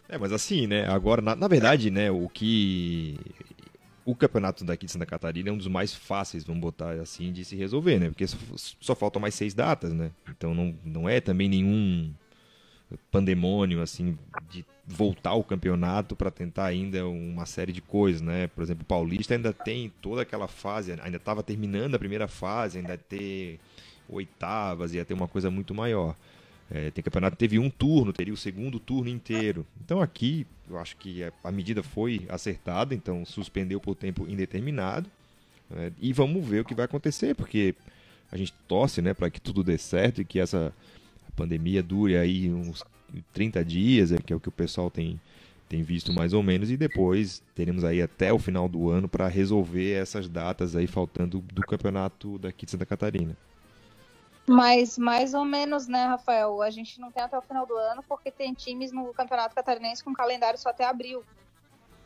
[0.09, 0.87] É, mas assim, né?
[0.87, 2.09] Agora, na, na verdade, né?
[2.09, 3.19] O que
[4.05, 7.45] o campeonato daqui de Santa Catarina é um dos mais fáceis, vamos botar assim, de
[7.45, 8.11] se resolver, né?
[8.11, 8.39] Porque só,
[8.81, 10.13] só faltam mais seis datas, né?
[10.29, 12.15] Então não, não é também nenhum
[13.11, 14.19] pandemônio assim
[14.51, 18.49] de voltar ao campeonato para tentar ainda uma série de coisas, né?
[18.49, 22.79] Por exemplo, o Paulista ainda tem toda aquela fase, ainda estava terminando a primeira fase,
[22.79, 23.61] ainda ter
[24.09, 26.17] oitavas, ia ter uma coisa muito maior.
[26.71, 29.67] É, tem campeonato teve um turno, teria o segundo turno inteiro.
[29.85, 35.11] Então aqui eu acho que a medida foi acertada, então suspendeu por tempo indeterminado.
[35.69, 35.93] Né?
[36.01, 37.75] E vamos ver o que vai acontecer, porque
[38.31, 40.73] a gente torce né, para que tudo dê certo e que essa
[41.31, 42.85] pandemia dure aí uns
[43.33, 45.21] 30 dias, é, que é o que o pessoal tem,
[45.69, 49.29] tem visto mais ou menos, e depois teremos aí até o final do ano para
[49.29, 53.37] resolver essas datas aí faltando do campeonato daqui de Santa Catarina.
[54.49, 56.61] Mas mais ou menos, né, Rafael?
[56.61, 60.03] A gente não tem até o final do ano porque tem times no Campeonato Catarinense
[60.03, 61.23] com calendário só até abril.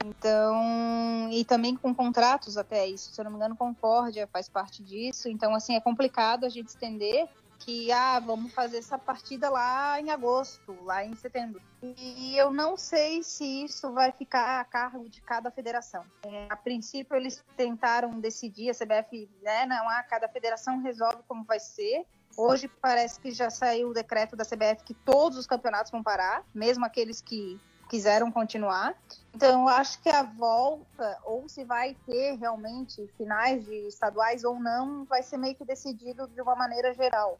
[0.05, 3.14] Então, e também com contratos até isso.
[3.14, 5.29] Se eu não me engano, Concórdia faz parte disso.
[5.29, 7.27] Então, assim, é complicado a gente estender
[7.65, 11.62] que, ah, vamos fazer essa partida lá em agosto, lá em setembro.
[11.83, 16.05] E eu não sei se isso vai ficar a cargo de cada federação.
[16.23, 21.43] É, a princípio, eles tentaram decidir, a CBF, né, não, ah, cada federação resolve como
[21.45, 22.07] vai ser.
[22.37, 26.45] Hoje parece que já saiu o decreto da CBF que todos os campeonatos vão parar,
[26.55, 27.59] mesmo aqueles que
[27.89, 28.95] quiseram continuar.
[29.33, 34.59] Então, eu acho que a volta, ou se vai ter realmente finais de estaduais ou
[34.59, 37.39] não, vai ser meio que decidido de uma maneira geral.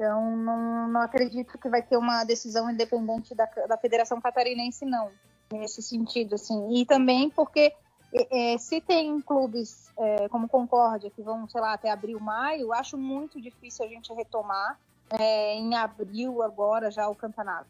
[0.00, 5.10] Então, não, não acredito que vai ter uma decisão independente da, da Federação Catarinense, não,
[5.52, 6.74] nesse sentido, assim.
[6.74, 7.70] E também porque
[8.10, 12.96] é, se tem clubes é, como Concórdia, que vão, sei lá, até abril, maio, acho
[12.96, 14.78] muito difícil a gente retomar
[15.10, 17.68] é, em abril agora já o campeonato.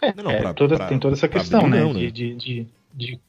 [0.00, 2.10] É, não, é, pra, toda, pra, tem toda essa questão, abril, né, não, né?
[2.10, 3.20] De, de, de,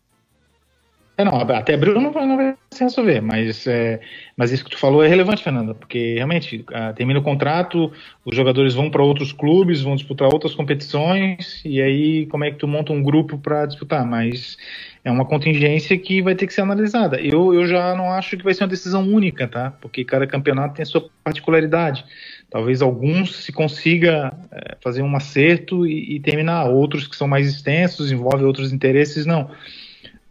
[1.15, 3.99] É, não, até abril não vai, não vai se resolver, mas, é,
[4.35, 7.91] mas isso que tu falou é relevante, Fernanda, porque realmente ah, termina o contrato,
[8.25, 12.57] os jogadores vão para outros clubes, vão disputar outras competições, e aí como é que
[12.57, 14.03] tu monta um grupo para disputar?
[14.03, 14.57] Mas
[15.03, 17.19] é uma contingência que vai ter que ser analisada.
[17.19, 19.69] Eu, eu já não acho que vai ser uma decisão única, tá?
[19.69, 22.05] Porque cada campeonato tem a sua particularidade.
[22.49, 27.47] Talvez alguns se consiga é, fazer um acerto e, e, terminar, outros que são mais
[27.47, 29.51] extensos, envolvem outros interesses, não.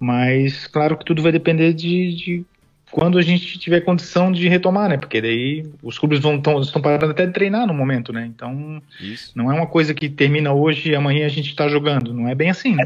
[0.02, 2.46] Mas claro que tudo vai depender de, de
[2.90, 4.96] quando a gente tiver condição de retomar, né?
[4.96, 8.26] Porque daí os clubes vão tão, estão parando até de treinar no momento, né?
[8.26, 9.30] Então Isso.
[9.36, 12.12] não é uma coisa que termina hoje e amanhã a gente está jogando.
[12.12, 12.82] Não é bem assim, né?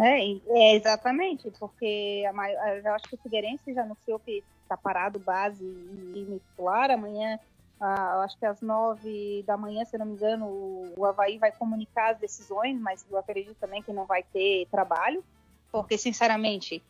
[0.00, 4.76] É é, exatamente, porque a maior, eu acho que o Figueirense já anunciou que está
[4.76, 6.90] parado base e titular.
[6.90, 7.38] Amanhã,
[7.80, 11.52] ah, acho que às nove da manhã, se não me engano, o, o Havaí vai
[11.52, 15.22] comunicar as decisões, mas eu acredito também que não vai ter trabalho,
[15.70, 16.82] porque, sinceramente,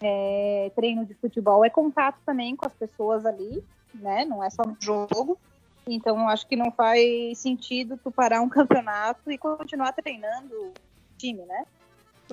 [0.00, 4.24] é, treino de futebol é contato também com as pessoas ali, né?
[4.24, 5.38] Não é só no jogo.
[5.86, 10.72] Então, acho que não faz sentido tu parar um campeonato e continuar treinando o
[11.16, 11.64] time, né?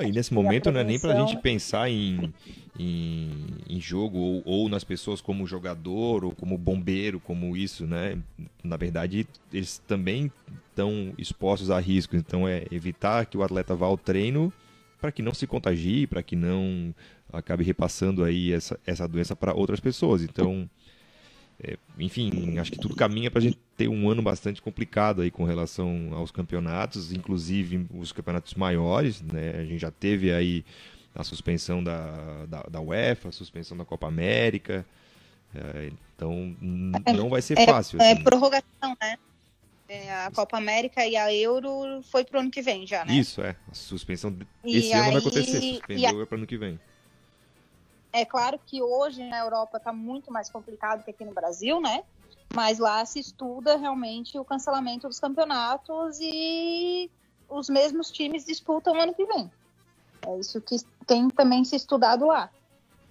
[0.01, 2.33] E nesse momento não é nem para a gente pensar em,
[2.79, 3.29] em,
[3.69, 8.17] em jogo ou, ou, nas pessoas como jogador ou como bombeiro, como isso, né?
[8.63, 10.31] Na verdade, eles também
[10.69, 12.19] estão expostos a riscos.
[12.19, 14.51] Então é evitar que o atleta vá ao treino
[14.99, 16.95] para que não se contagie, para que não
[17.31, 20.23] acabe repassando aí essa, essa doença para outras pessoas.
[20.23, 20.67] Então
[21.61, 25.31] é, enfim, acho que tudo caminha para a gente ter um ano bastante complicado aí
[25.31, 29.51] com relação aos campeonatos, inclusive os campeonatos maiores, né?
[29.57, 30.63] A gente já teve aí
[31.13, 34.85] a suspensão da, da, da UEFA, a suspensão da Copa América,
[35.53, 38.01] é, então não vai ser é, fácil.
[38.01, 38.21] É, assim.
[38.21, 39.17] é prorrogação, né?
[39.87, 43.13] É, a Copa América e a Euro foi pro ano que vem já, né?
[43.13, 43.55] Isso, é.
[43.69, 44.35] A suspensão
[44.65, 46.23] esse e ano aí, vai acontecer, suspendeu a...
[46.23, 46.79] é pro ano que vem.
[48.13, 52.03] É claro que hoje na Europa está muito mais complicado que aqui no Brasil, né?
[52.53, 57.09] Mas lá se estuda realmente o cancelamento dos campeonatos e
[57.49, 59.49] os mesmos times disputam ano que vem.
[60.27, 60.75] É isso que
[61.07, 62.51] tem também se estudado lá.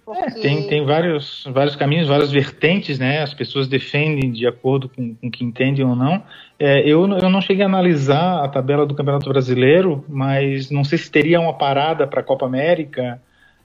[0.05, 0.39] Porque...
[0.39, 3.21] É, tem, tem vários, vários caminhos, várias vertentes, né?
[3.21, 6.23] As pessoas defendem de acordo com, com o que entendem ou não.
[6.57, 10.97] É, eu, eu não cheguei a analisar a tabela do Campeonato Brasileiro, mas não sei
[10.97, 13.21] se teria uma parada para a Copa América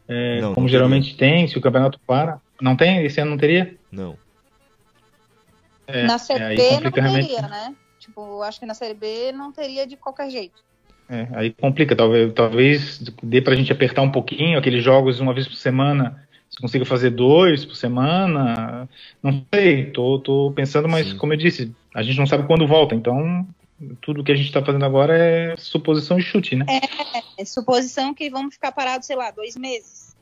[0.08, 2.40] é, não, como não geralmente tem, se o campeonato para.
[2.60, 3.04] Não tem?
[3.04, 3.76] Esse ano não teria?
[3.92, 4.16] Não.
[5.86, 7.42] É, na Série B não teria, realmente...
[7.42, 7.74] né?
[7.98, 10.62] Tipo, acho que na Série B não teria de qualquer jeito.
[11.08, 15.48] É, aí complica, talvez, talvez dê pra gente apertar um pouquinho, aqueles jogos uma vez
[15.48, 18.86] por semana, se consiga fazer dois por semana,
[19.22, 21.16] não sei, tô, tô pensando, mas Sim.
[21.16, 23.46] como eu disse, a gente não sabe quando volta, então
[24.00, 26.66] tudo que a gente está fazendo agora é suposição e chute, né?
[26.68, 30.16] É, é, suposição que vamos ficar parados, sei lá, dois meses.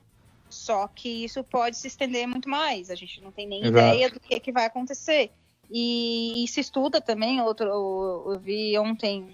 [0.49, 2.91] Só que isso pode se estender muito mais.
[2.91, 3.79] A gente não tem nem Exato.
[3.79, 5.31] ideia do que, que vai acontecer.
[5.71, 9.29] E, e, se estuda também, outro, eu, eu vi ontem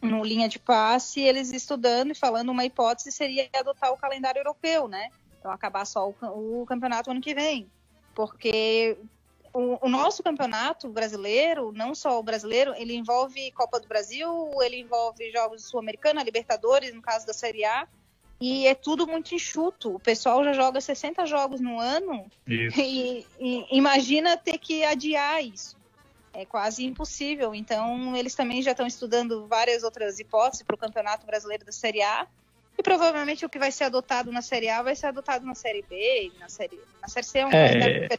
[0.00, 4.88] no linha de passe, eles estudando e falando uma hipótese seria adotar o calendário europeu,
[4.88, 5.08] né?
[5.38, 7.68] Então acabar só o, o campeonato ano que vem.
[8.14, 8.96] Porque
[9.54, 14.80] o, o, nosso campeonato brasileiro, não só o brasileiro, ele envolve Copa do Brasil, ele
[14.80, 17.86] envolve jogos sul-americana, Libertadores, no caso da Série A,
[18.40, 19.94] e é tudo muito enxuto.
[19.94, 25.76] O pessoal já joga 60 jogos no ano e, e, imagina ter que adiar isso.
[26.32, 27.54] É quase impossível.
[27.54, 32.02] Então, eles também já estão estudando várias outras hipóteses para o Campeonato Brasileiro da Série
[32.02, 32.26] A.
[32.76, 35.82] E provavelmente o que vai ser adotado na Série A vai ser adotado na Série
[35.88, 37.38] B, na Série, na série C.
[37.38, 38.18] É, é...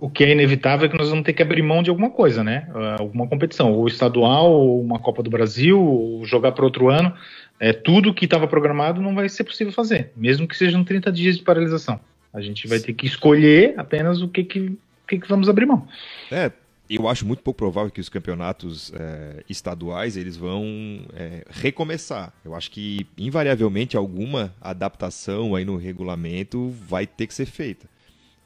[0.00, 2.42] O que é inevitável é que nós vamos ter que abrir mão de alguma coisa,
[2.42, 2.66] né?
[2.98, 7.14] Alguma competição, ou estadual, ou uma Copa do Brasil, ou jogar para outro ano
[7.60, 11.36] é, tudo que estava programado não vai ser possível fazer, mesmo que sejam 30 dias
[11.36, 12.00] de paralisação.
[12.32, 15.66] A gente vai ter que escolher apenas o que, que, o que, que vamos abrir
[15.66, 15.86] mão.
[16.30, 16.50] É,
[16.88, 22.32] eu acho muito pouco provável que os campeonatos é, estaduais eles vão é, recomeçar.
[22.42, 27.86] Eu acho que invariavelmente alguma adaptação aí no regulamento vai ter que ser feita.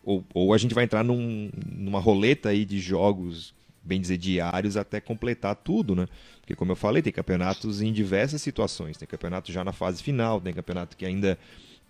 [0.05, 4.76] Ou, ou a gente vai entrar num, numa roleta aí de jogos bem dizer, diários
[4.76, 6.07] até completar tudo, né?
[6.40, 8.96] Porque, como eu falei, tem campeonatos em diversas situações.
[8.96, 11.38] Tem campeonato já na fase final, tem campeonato que ainda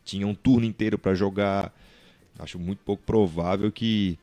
[0.04, 1.72] tinha um turno inteiro para jogar.
[2.38, 4.18] Acho muito pouco provável que,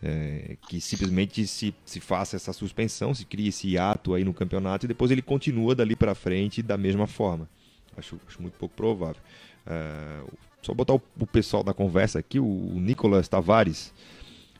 [0.00, 4.86] é, que simplesmente se, se faça essa suspensão, se crie esse ato aí no campeonato
[4.86, 7.48] e depois ele continua dali para frente da mesma forma.
[7.96, 9.20] Acho, acho muito pouco provável.
[9.66, 10.22] É,
[10.66, 13.94] só botar o, o, pessoal da conversa aqui, o, o Nicolas Tavares.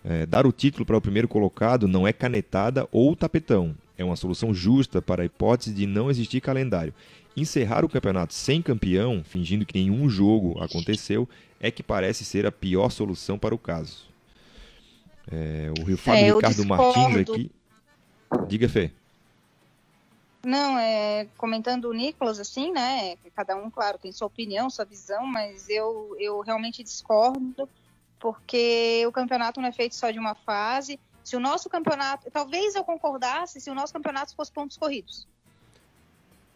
[0.05, 3.75] É, dar o título para o primeiro colocado não é canetada ou tapetão.
[3.99, 6.95] É uma solução justa para a hipótese de não existir calendário.
[7.37, 11.29] Encerrar o campeonato sem campeão, fingindo que nenhum jogo aconteceu,
[11.61, 14.05] é que parece ser a pior solução para o caso.
[15.31, 17.01] É, o Rio Fábio é, Ricardo discordo.
[17.01, 17.51] Martins aqui.
[18.49, 18.93] Diga, Fê.
[20.47, 23.17] Não, é, comentando o Nicolas, assim, né?
[23.35, 27.69] Cada um, claro, tem sua opinião, sua visão, mas eu, eu realmente discordo
[28.21, 31.01] porque o campeonato não é feito só de uma fase.
[31.25, 35.27] Se o nosso campeonato, talvez eu concordasse se o nosso campeonato fosse pontos corridos.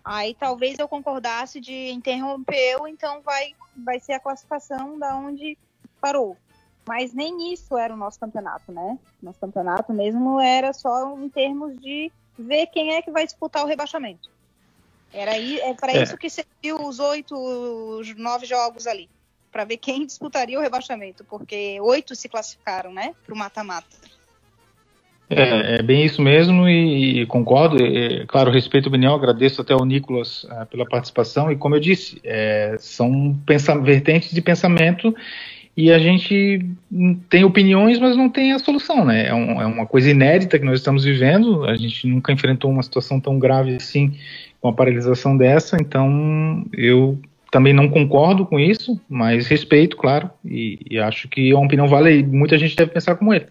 [0.04, 5.58] Aí talvez eu concordasse de interrompeu, então vai vai ser a classificação da onde
[6.00, 6.36] parou.
[6.86, 8.96] Mas nem isso era o nosso campeonato, né?
[9.20, 13.68] Nosso campeonato mesmo era só em termos de ver quem é que vai disputar o
[13.68, 14.28] rebaixamento.
[15.12, 16.02] Era é para é.
[16.02, 19.08] isso que serviu os oito, os nove jogos ali
[19.50, 23.96] para ver quem disputaria o rebaixamento, porque oito se classificaram, né, para o mata-mata.
[25.28, 27.76] É, é, bem isso mesmo e, e concordo.
[27.84, 31.80] E, claro, respeito a opinião, agradeço até ao Nicolas uh, pela participação e, como eu
[31.80, 33.38] disse, é, são
[33.84, 35.14] vertentes de pensamento
[35.76, 36.66] e a gente
[37.28, 39.28] tem opiniões, mas não tem a solução, né?
[39.28, 41.64] É, um, é, uma coisa inédita que nós estamos vivendo.
[41.64, 44.14] A gente nunca enfrentou uma situação tão grave assim,
[44.60, 45.76] com a paralisação dessa.
[45.80, 47.18] Então, eu
[47.50, 51.88] também não concordo com isso, mas respeito, claro, e, e acho que é uma opinião
[51.88, 53.46] vale e muita gente deve pensar como ele.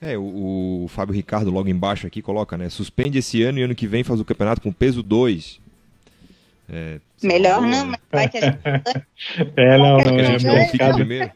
[0.00, 2.68] É, o, o, Fábio Ricardo logo embaixo aqui coloca, né?
[2.68, 5.58] Suspende esse ano e ano que vem faz o campeonato com peso 2.
[6.68, 8.58] É, Melhor não, mas vai que a gente...
[9.56, 11.32] é, não, não, é, primeiro.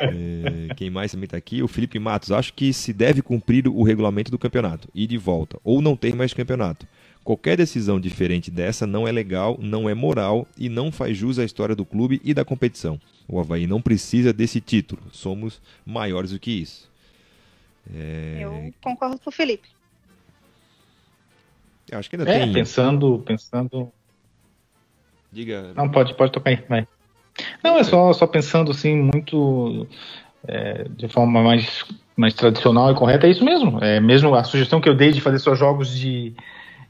[0.00, 1.62] É, quem mais também está aqui?
[1.62, 2.32] O Felipe Matos.
[2.32, 6.14] Acho que se deve cumprir o regulamento do campeonato, ir de volta, ou não ter
[6.16, 6.86] mais campeonato.
[7.22, 11.44] Qualquer decisão diferente dessa não é legal, não é moral e não faz jus à
[11.44, 13.00] história do clube e da competição.
[13.26, 15.02] O Havaí não precisa desse título.
[15.10, 16.90] Somos maiores do que isso.
[17.94, 18.40] É...
[18.42, 19.68] Eu concordo com o Felipe.
[21.90, 22.52] Eu acho que ainda é, tem.
[22.52, 23.92] Pensando, pensando.
[25.34, 25.72] Diga.
[25.74, 26.86] Não, pode, pode tocar aí, vai.
[27.62, 29.88] Não, é só, só pensando assim, muito
[30.46, 31.84] é, de forma mais,
[32.16, 33.82] mais tradicional e correta, é isso mesmo.
[33.82, 36.32] É mesmo a sugestão que eu dei de fazer só jogos de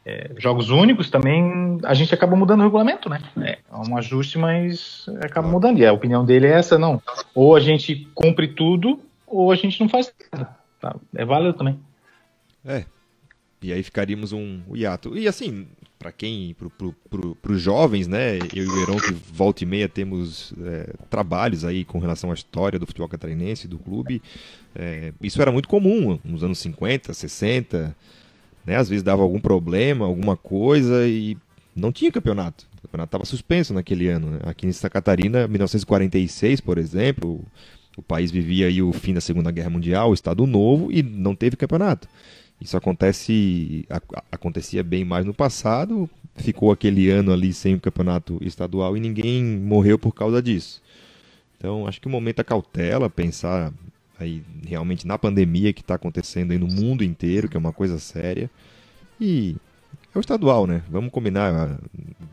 [0.04, 3.22] é, jogos únicos também a gente acaba mudando o regulamento, né?
[3.38, 5.78] É um ajuste, mas acaba mudando.
[5.78, 7.00] E a opinião dele é essa, não.
[7.34, 10.54] Ou a gente cumpre tudo, ou a gente não faz nada.
[10.78, 10.94] Tá?
[11.16, 11.80] É válido também.
[12.62, 12.84] É.
[13.62, 15.16] E aí ficaríamos um, um hiato.
[15.16, 15.66] E assim,
[16.04, 16.68] para quem, para
[17.40, 18.36] pro, jovens, né?
[18.54, 22.34] Eu e o Heron, que volta e meia temos é, trabalhos aí com relação à
[22.34, 24.20] história do futebol catarinense, do clube.
[24.74, 27.96] É, isso era muito comum nos anos 50, 60
[28.66, 28.76] né?
[28.76, 31.38] Às vezes dava algum problema, alguma coisa e
[31.74, 32.66] não tinha campeonato.
[32.76, 34.32] O campeonato estava suspenso naquele ano.
[34.32, 34.40] Né?
[34.42, 37.42] Aqui em Santa Catarina, 1946, por exemplo,
[37.96, 41.34] o país vivia aí o fim da Segunda Guerra Mundial, o Estado Novo, e não
[41.34, 42.06] teve campeonato.
[42.64, 43.86] Isso acontece,
[44.32, 49.44] acontecia bem mais no passado, ficou aquele ano ali sem o campeonato estadual e ninguém
[49.44, 50.80] morreu por causa disso.
[51.58, 53.70] Então, acho que o momento é cautela, pensar
[54.18, 57.98] aí realmente na pandemia que está acontecendo aí no mundo inteiro, que é uma coisa
[57.98, 58.50] séria.
[59.20, 59.56] E
[60.14, 60.82] é o estadual, né?
[60.88, 61.78] Vamos combinar ah,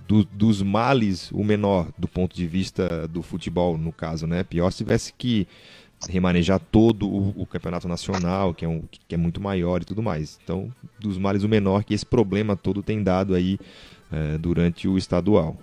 [0.08, 4.44] do, dos males o menor do ponto de vista do futebol, no caso, né?
[4.46, 5.46] Pior se tivesse que
[6.10, 10.02] remanejar todo o, o, campeonato nacional, que é, um, que é muito maior e tudo
[10.02, 10.40] mais.
[10.44, 13.60] Então, dos males o menor que esse problema todo tem dado aí
[14.12, 15.58] é, durante o estadual.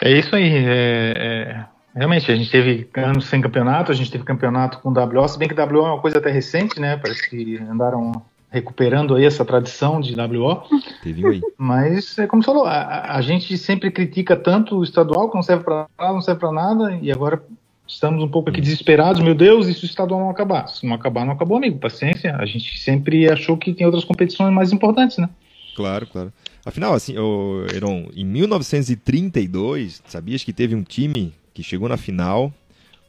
[0.00, 0.52] É isso aí.
[0.52, 1.64] É, é,
[1.94, 5.48] realmente, a gente teve anos sem campeonato, a gente teve campeonato com WO, se bem
[5.48, 6.96] que WO é uma coisa até recente, né?
[6.96, 8.22] Parece que andaram
[8.56, 10.62] recuperando aí essa tradição de WO.
[11.02, 11.42] Teve aí.
[11.58, 15.42] Mas, é como você falou, a, a gente sempre critica tanto o estadual, que não
[15.42, 17.42] serve para nada, não serve para nada, e agora
[17.86, 20.66] estamos um pouco aqui desesperados, meu Deus, isso o estadual não acabar.
[20.68, 22.34] Se não acabar, não acabou, amigo, paciência.
[22.36, 25.28] A gente sempre achou que tem outras competições mais importantes, né?
[25.76, 26.32] Claro, claro.
[26.64, 27.14] Afinal, assim,
[27.74, 32.52] Heron, em 1932, sabias que teve um time que chegou na final,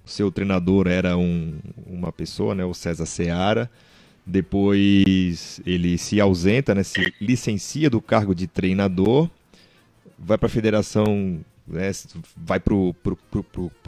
[0.06, 3.70] o seu treinador era um, uma pessoa, né, o César Seara,
[4.28, 9.30] depois ele se ausenta, né, se licencia do cargo de treinador,
[10.19, 11.91] vai para a federação, né,
[12.36, 12.93] vai para o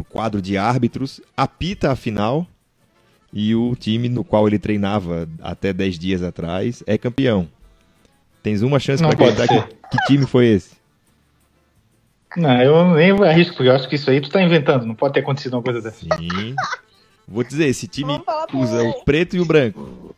[0.07, 2.47] quadro de árbitros, apita a final
[3.33, 7.49] e o time no qual ele treinava até 10 dias atrás é campeão.
[8.41, 9.61] Tens uma chance para acreditar que,
[9.91, 10.79] que time foi esse?
[12.37, 15.15] Não, eu nem arrisco, porque eu acho que isso aí tu tá inventando, não pode
[15.15, 15.99] ter acontecido uma coisa dessa.
[15.99, 16.55] Sim.
[17.27, 18.21] Vou dizer, esse time
[18.53, 20.15] usa o preto e o branco.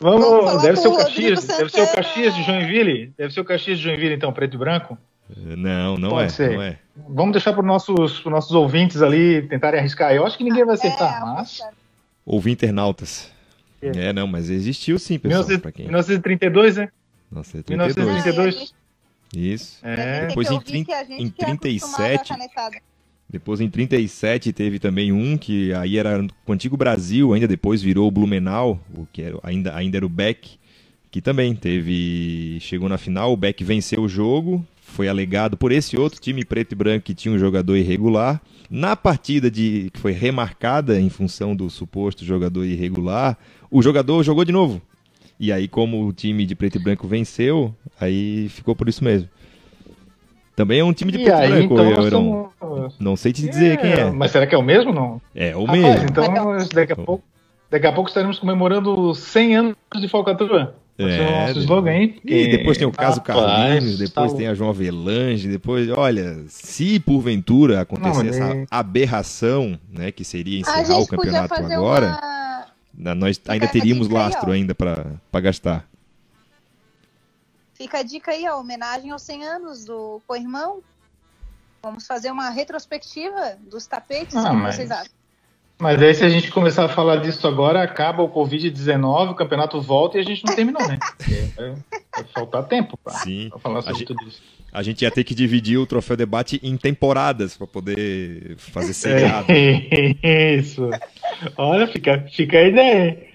[0.00, 3.78] Vamos, deve ser o Caxias, deve ser o Caxias de Joinville, deve ser o Caxias
[3.78, 4.96] de Joinville então, preto e branco.
[5.36, 6.78] Não, não é, não é.
[7.08, 10.12] Vamos deixar para os nossos, nossos ouvintes ali tentarem arriscar.
[10.12, 11.60] Eu acho que ninguém vai acertar, é, mas...
[12.24, 13.30] Ouvi internautas.
[13.82, 14.08] É.
[14.08, 14.12] é.
[14.12, 15.44] não, mas existiu sim, pessoal.
[15.44, 15.84] 19, quem...
[15.86, 16.88] 1932, né?
[17.30, 17.96] Nossa, é 32.
[17.96, 18.74] 1932.
[19.34, 19.78] Isso.
[19.82, 20.26] É.
[20.26, 20.86] Depois em,
[21.18, 22.32] em 37.
[23.30, 28.08] Depois em 37 teve também um que aí era o antigo Brasil, ainda depois virou
[28.08, 30.58] o Blumenau, o que era, ainda, ainda era o Beck,
[31.10, 32.58] que também teve.
[32.60, 36.72] Chegou na final, o Beck venceu o jogo, foi alegado por esse outro time preto
[36.72, 38.40] e branco que tinha um jogador irregular.
[38.70, 43.36] Na partida de, que foi remarcada em função do suposto jogador irregular,
[43.70, 44.80] o jogador jogou de novo.
[45.40, 49.28] E aí, como o time de preto e branco venceu, aí ficou por isso mesmo.
[50.58, 52.96] Também é um time de e branco, então, somos...
[52.98, 54.10] Não sei te dizer é, quem é.
[54.10, 55.22] Mas será que é o mesmo não?
[55.32, 56.06] É o Rapaz, mesmo.
[56.10, 56.24] Então,
[56.74, 57.24] daqui a pouco,
[57.70, 60.74] daqui a pouco estaremos comemorando 100 anos de falcatrua.
[60.98, 62.18] É, nosso slogan aí.
[62.24, 64.36] E depois tem o caso Rapaz, Carlinhos, depois tá...
[64.36, 68.66] tem a João Avelange, depois, olha, se porventura acontecer não, essa é...
[68.68, 72.18] aberração, né, que seria encerrar o campeonato agora,
[72.98, 73.14] uma...
[73.14, 75.87] nós ainda teríamos lastro ainda para gastar.
[77.78, 80.82] Fica a dica aí, a homenagem aos 100 anos do co-irmão.
[81.80, 84.74] Vamos fazer uma retrospectiva dos tapetes, ah, mas...
[84.74, 85.12] vocês acham?
[85.78, 89.80] Mas aí se a gente começar a falar disso agora, acaba o Covid-19, o campeonato
[89.80, 90.98] volta e a gente não terminou, né?
[91.56, 91.72] É,
[92.12, 93.14] vai faltar tempo para
[93.60, 94.42] falar sobre tudo isso.
[94.72, 99.46] A gente ia ter que dividir o troféu debate em temporadas para poder fazer seriado.
[99.52, 100.90] isso.
[101.56, 103.28] Olha, fica, fica a ideia.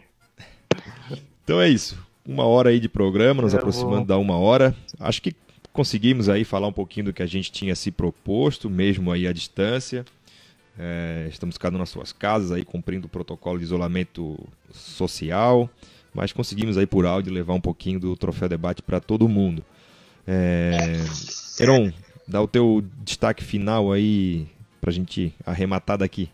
[1.45, 4.05] Então é isso uma hora aí de programa, nos é aproximando bom.
[4.05, 4.75] da uma hora.
[4.99, 5.35] Acho que
[5.71, 9.33] conseguimos aí falar um pouquinho do que a gente tinha se proposto, mesmo aí à
[9.33, 10.05] distância.
[10.77, 14.39] É, estamos cada um nas suas casas aí cumprindo o protocolo de isolamento
[14.71, 15.69] social,
[16.13, 19.63] mas conseguimos aí por áudio levar um pouquinho do troféu debate para todo mundo.
[20.25, 20.97] É,
[21.59, 21.91] Heron,
[22.27, 24.47] dá o teu destaque final aí
[24.79, 26.29] para a gente arrematar daqui.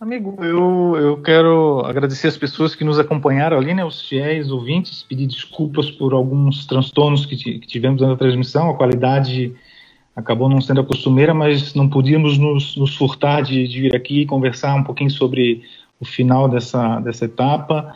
[0.00, 5.04] Amigo, eu, eu quero agradecer as pessoas que nos acompanharam ali, né, os fiéis ouvintes,
[5.04, 9.54] pedir desculpas por alguns transtornos que, que tivemos na transmissão, a qualidade
[10.14, 14.26] acabou não sendo a costumeira, mas não podíamos nos, nos furtar de, de, vir aqui
[14.26, 15.62] conversar um pouquinho sobre
[16.00, 17.94] o final dessa, dessa etapa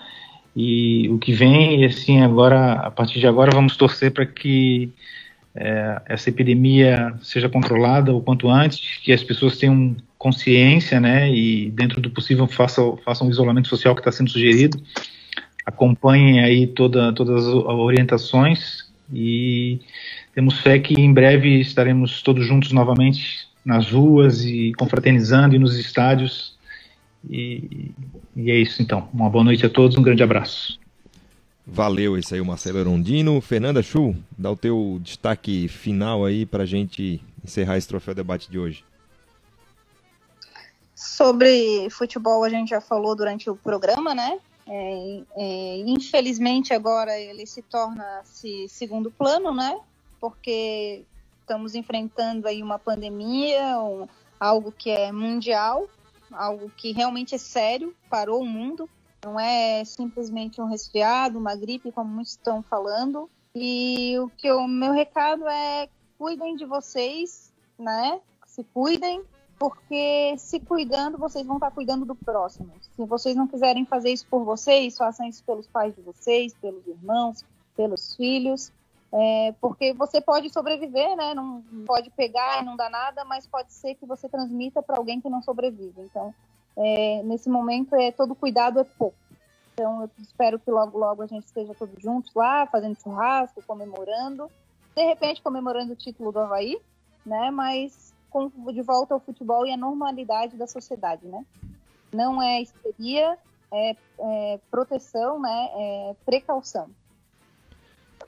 [0.55, 4.91] e o que vem, e assim, agora, a partir de agora, vamos torcer para que
[5.55, 11.71] é, essa epidemia seja controlada o quanto antes, que as pessoas tenham consciência, né, e
[11.71, 14.83] dentro do possível façam, façam o isolamento social que está sendo sugerido,
[15.65, 19.81] acompanhem aí toda, todas as orientações e
[20.35, 25.79] temos fé que em breve estaremos todos juntos novamente nas ruas e confraternizando e nos
[25.79, 26.59] estádios
[27.29, 27.93] e,
[28.37, 29.09] e é isso então.
[29.13, 30.79] Uma boa noite a todos, um grande abraço.
[31.67, 33.41] Valeu, esse aí o Marcelo Rondino.
[33.41, 38.59] Fernanda Chu, dá o teu destaque final aí para gente encerrar esse troféu debate de
[38.59, 38.83] hoje.
[40.99, 44.41] Sobre futebol a gente já falou durante o programa, né?
[44.67, 49.79] É, é, infelizmente agora ele se torna -se segundo plano, né?
[50.21, 51.05] Porque
[51.41, 54.09] estamos enfrentando aí uma pandemia, um,
[54.41, 55.89] algo que é mundial,
[56.33, 58.91] algo que realmente é sério, parou o mundo.
[59.25, 63.31] Não é simplesmente um resfriado, uma gripe, como muitos estão falando.
[63.55, 65.89] E o que o meu recado é
[66.19, 68.21] cuidem de vocês, né?
[68.45, 69.23] Se cuidem,
[69.59, 72.71] porque se cuidando, vocês vão estar cuidando do próximo.
[72.81, 76.87] Se vocês não quiserem fazer isso por vocês, façam isso pelos pais de vocês, pelos
[76.87, 77.45] irmãos,
[77.77, 78.73] pelos filhos,
[79.13, 81.35] é, porque você pode sobreviver, né?
[81.35, 85.21] Não pode pegar e não dá nada, mas pode ser que você transmita para alguém
[85.21, 86.03] que não sobrevive.
[86.03, 86.35] Então,
[86.77, 89.17] é, nesse momento, é todo cuidado é pouco.
[89.73, 94.51] Então, eu espero que logo, logo a gente esteja todos juntos lá, fazendo churrasco, comemorando.
[94.95, 96.79] De repente, comemorando o título do Havaí,
[97.25, 97.51] né?
[97.51, 101.45] Mas com, de volta ao futebol e à normalidade da sociedade, né?
[102.13, 103.37] Não é histeria,
[103.73, 105.69] é, é proteção, né?
[105.75, 106.89] É precaução.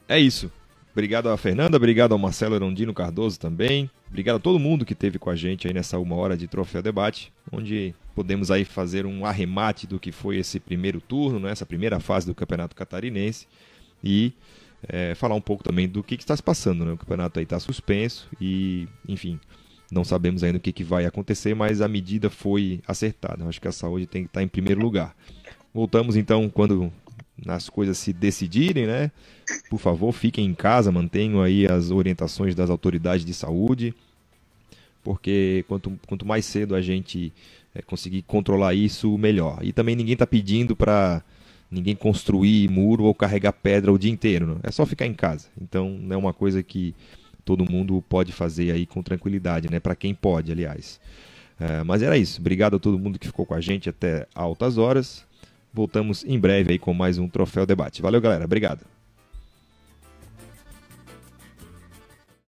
[0.09, 0.51] É isso.
[0.93, 3.89] Obrigado a Fernanda, obrigado ao Marcelo Erondino Cardoso também.
[4.09, 6.83] Obrigado a todo mundo que esteve com a gente aí nessa uma hora de Troféu
[6.83, 11.65] Debate, onde podemos aí fazer um arremate do que foi esse primeiro turno, né, essa
[11.65, 13.47] primeira fase do Campeonato Catarinense
[14.03, 14.33] e
[14.89, 16.85] é, falar um pouco também do que, que está se passando.
[16.85, 16.93] Né?
[16.93, 19.39] O campeonato aí está suspenso e, enfim,
[19.91, 23.45] não sabemos ainda o que, que vai acontecer, mas a medida foi acertada.
[23.47, 25.15] acho que a saúde tem que estar em primeiro lugar.
[25.75, 26.93] Voltamos então quando
[27.47, 29.11] as coisas se decidirem, né?
[29.69, 33.95] Por favor, fiquem em casa, mantenham aí as orientações das autoridades de saúde,
[35.03, 37.33] porque quanto, quanto mais cedo a gente
[37.75, 39.59] é, conseguir controlar isso, melhor.
[39.63, 41.23] E também ninguém está pedindo para
[41.71, 44.61] ninguém construir muro ou carregar pedra o dia inteiro, não.
[44.63, 45.49] é só ficar em casa.
[45.61, 46.95] Então, não é uma coisa que
[47.45, 49.81] todo mundo pode fazer aí com tranquilidade, né?
[49.81, 51.01] Para quem pode, aliás.
[51.59, 52.41] É, mas era isso.
[52.41, 55.25] Obrigado a todo mundo que ficou com a gente até altas horas.
[55.73, 58.03] Voltamos em breve aí com mais um Troféu Debate.
[58.03, 58.45] Valeu, galera.
[58.45, 59.00] Obrigado.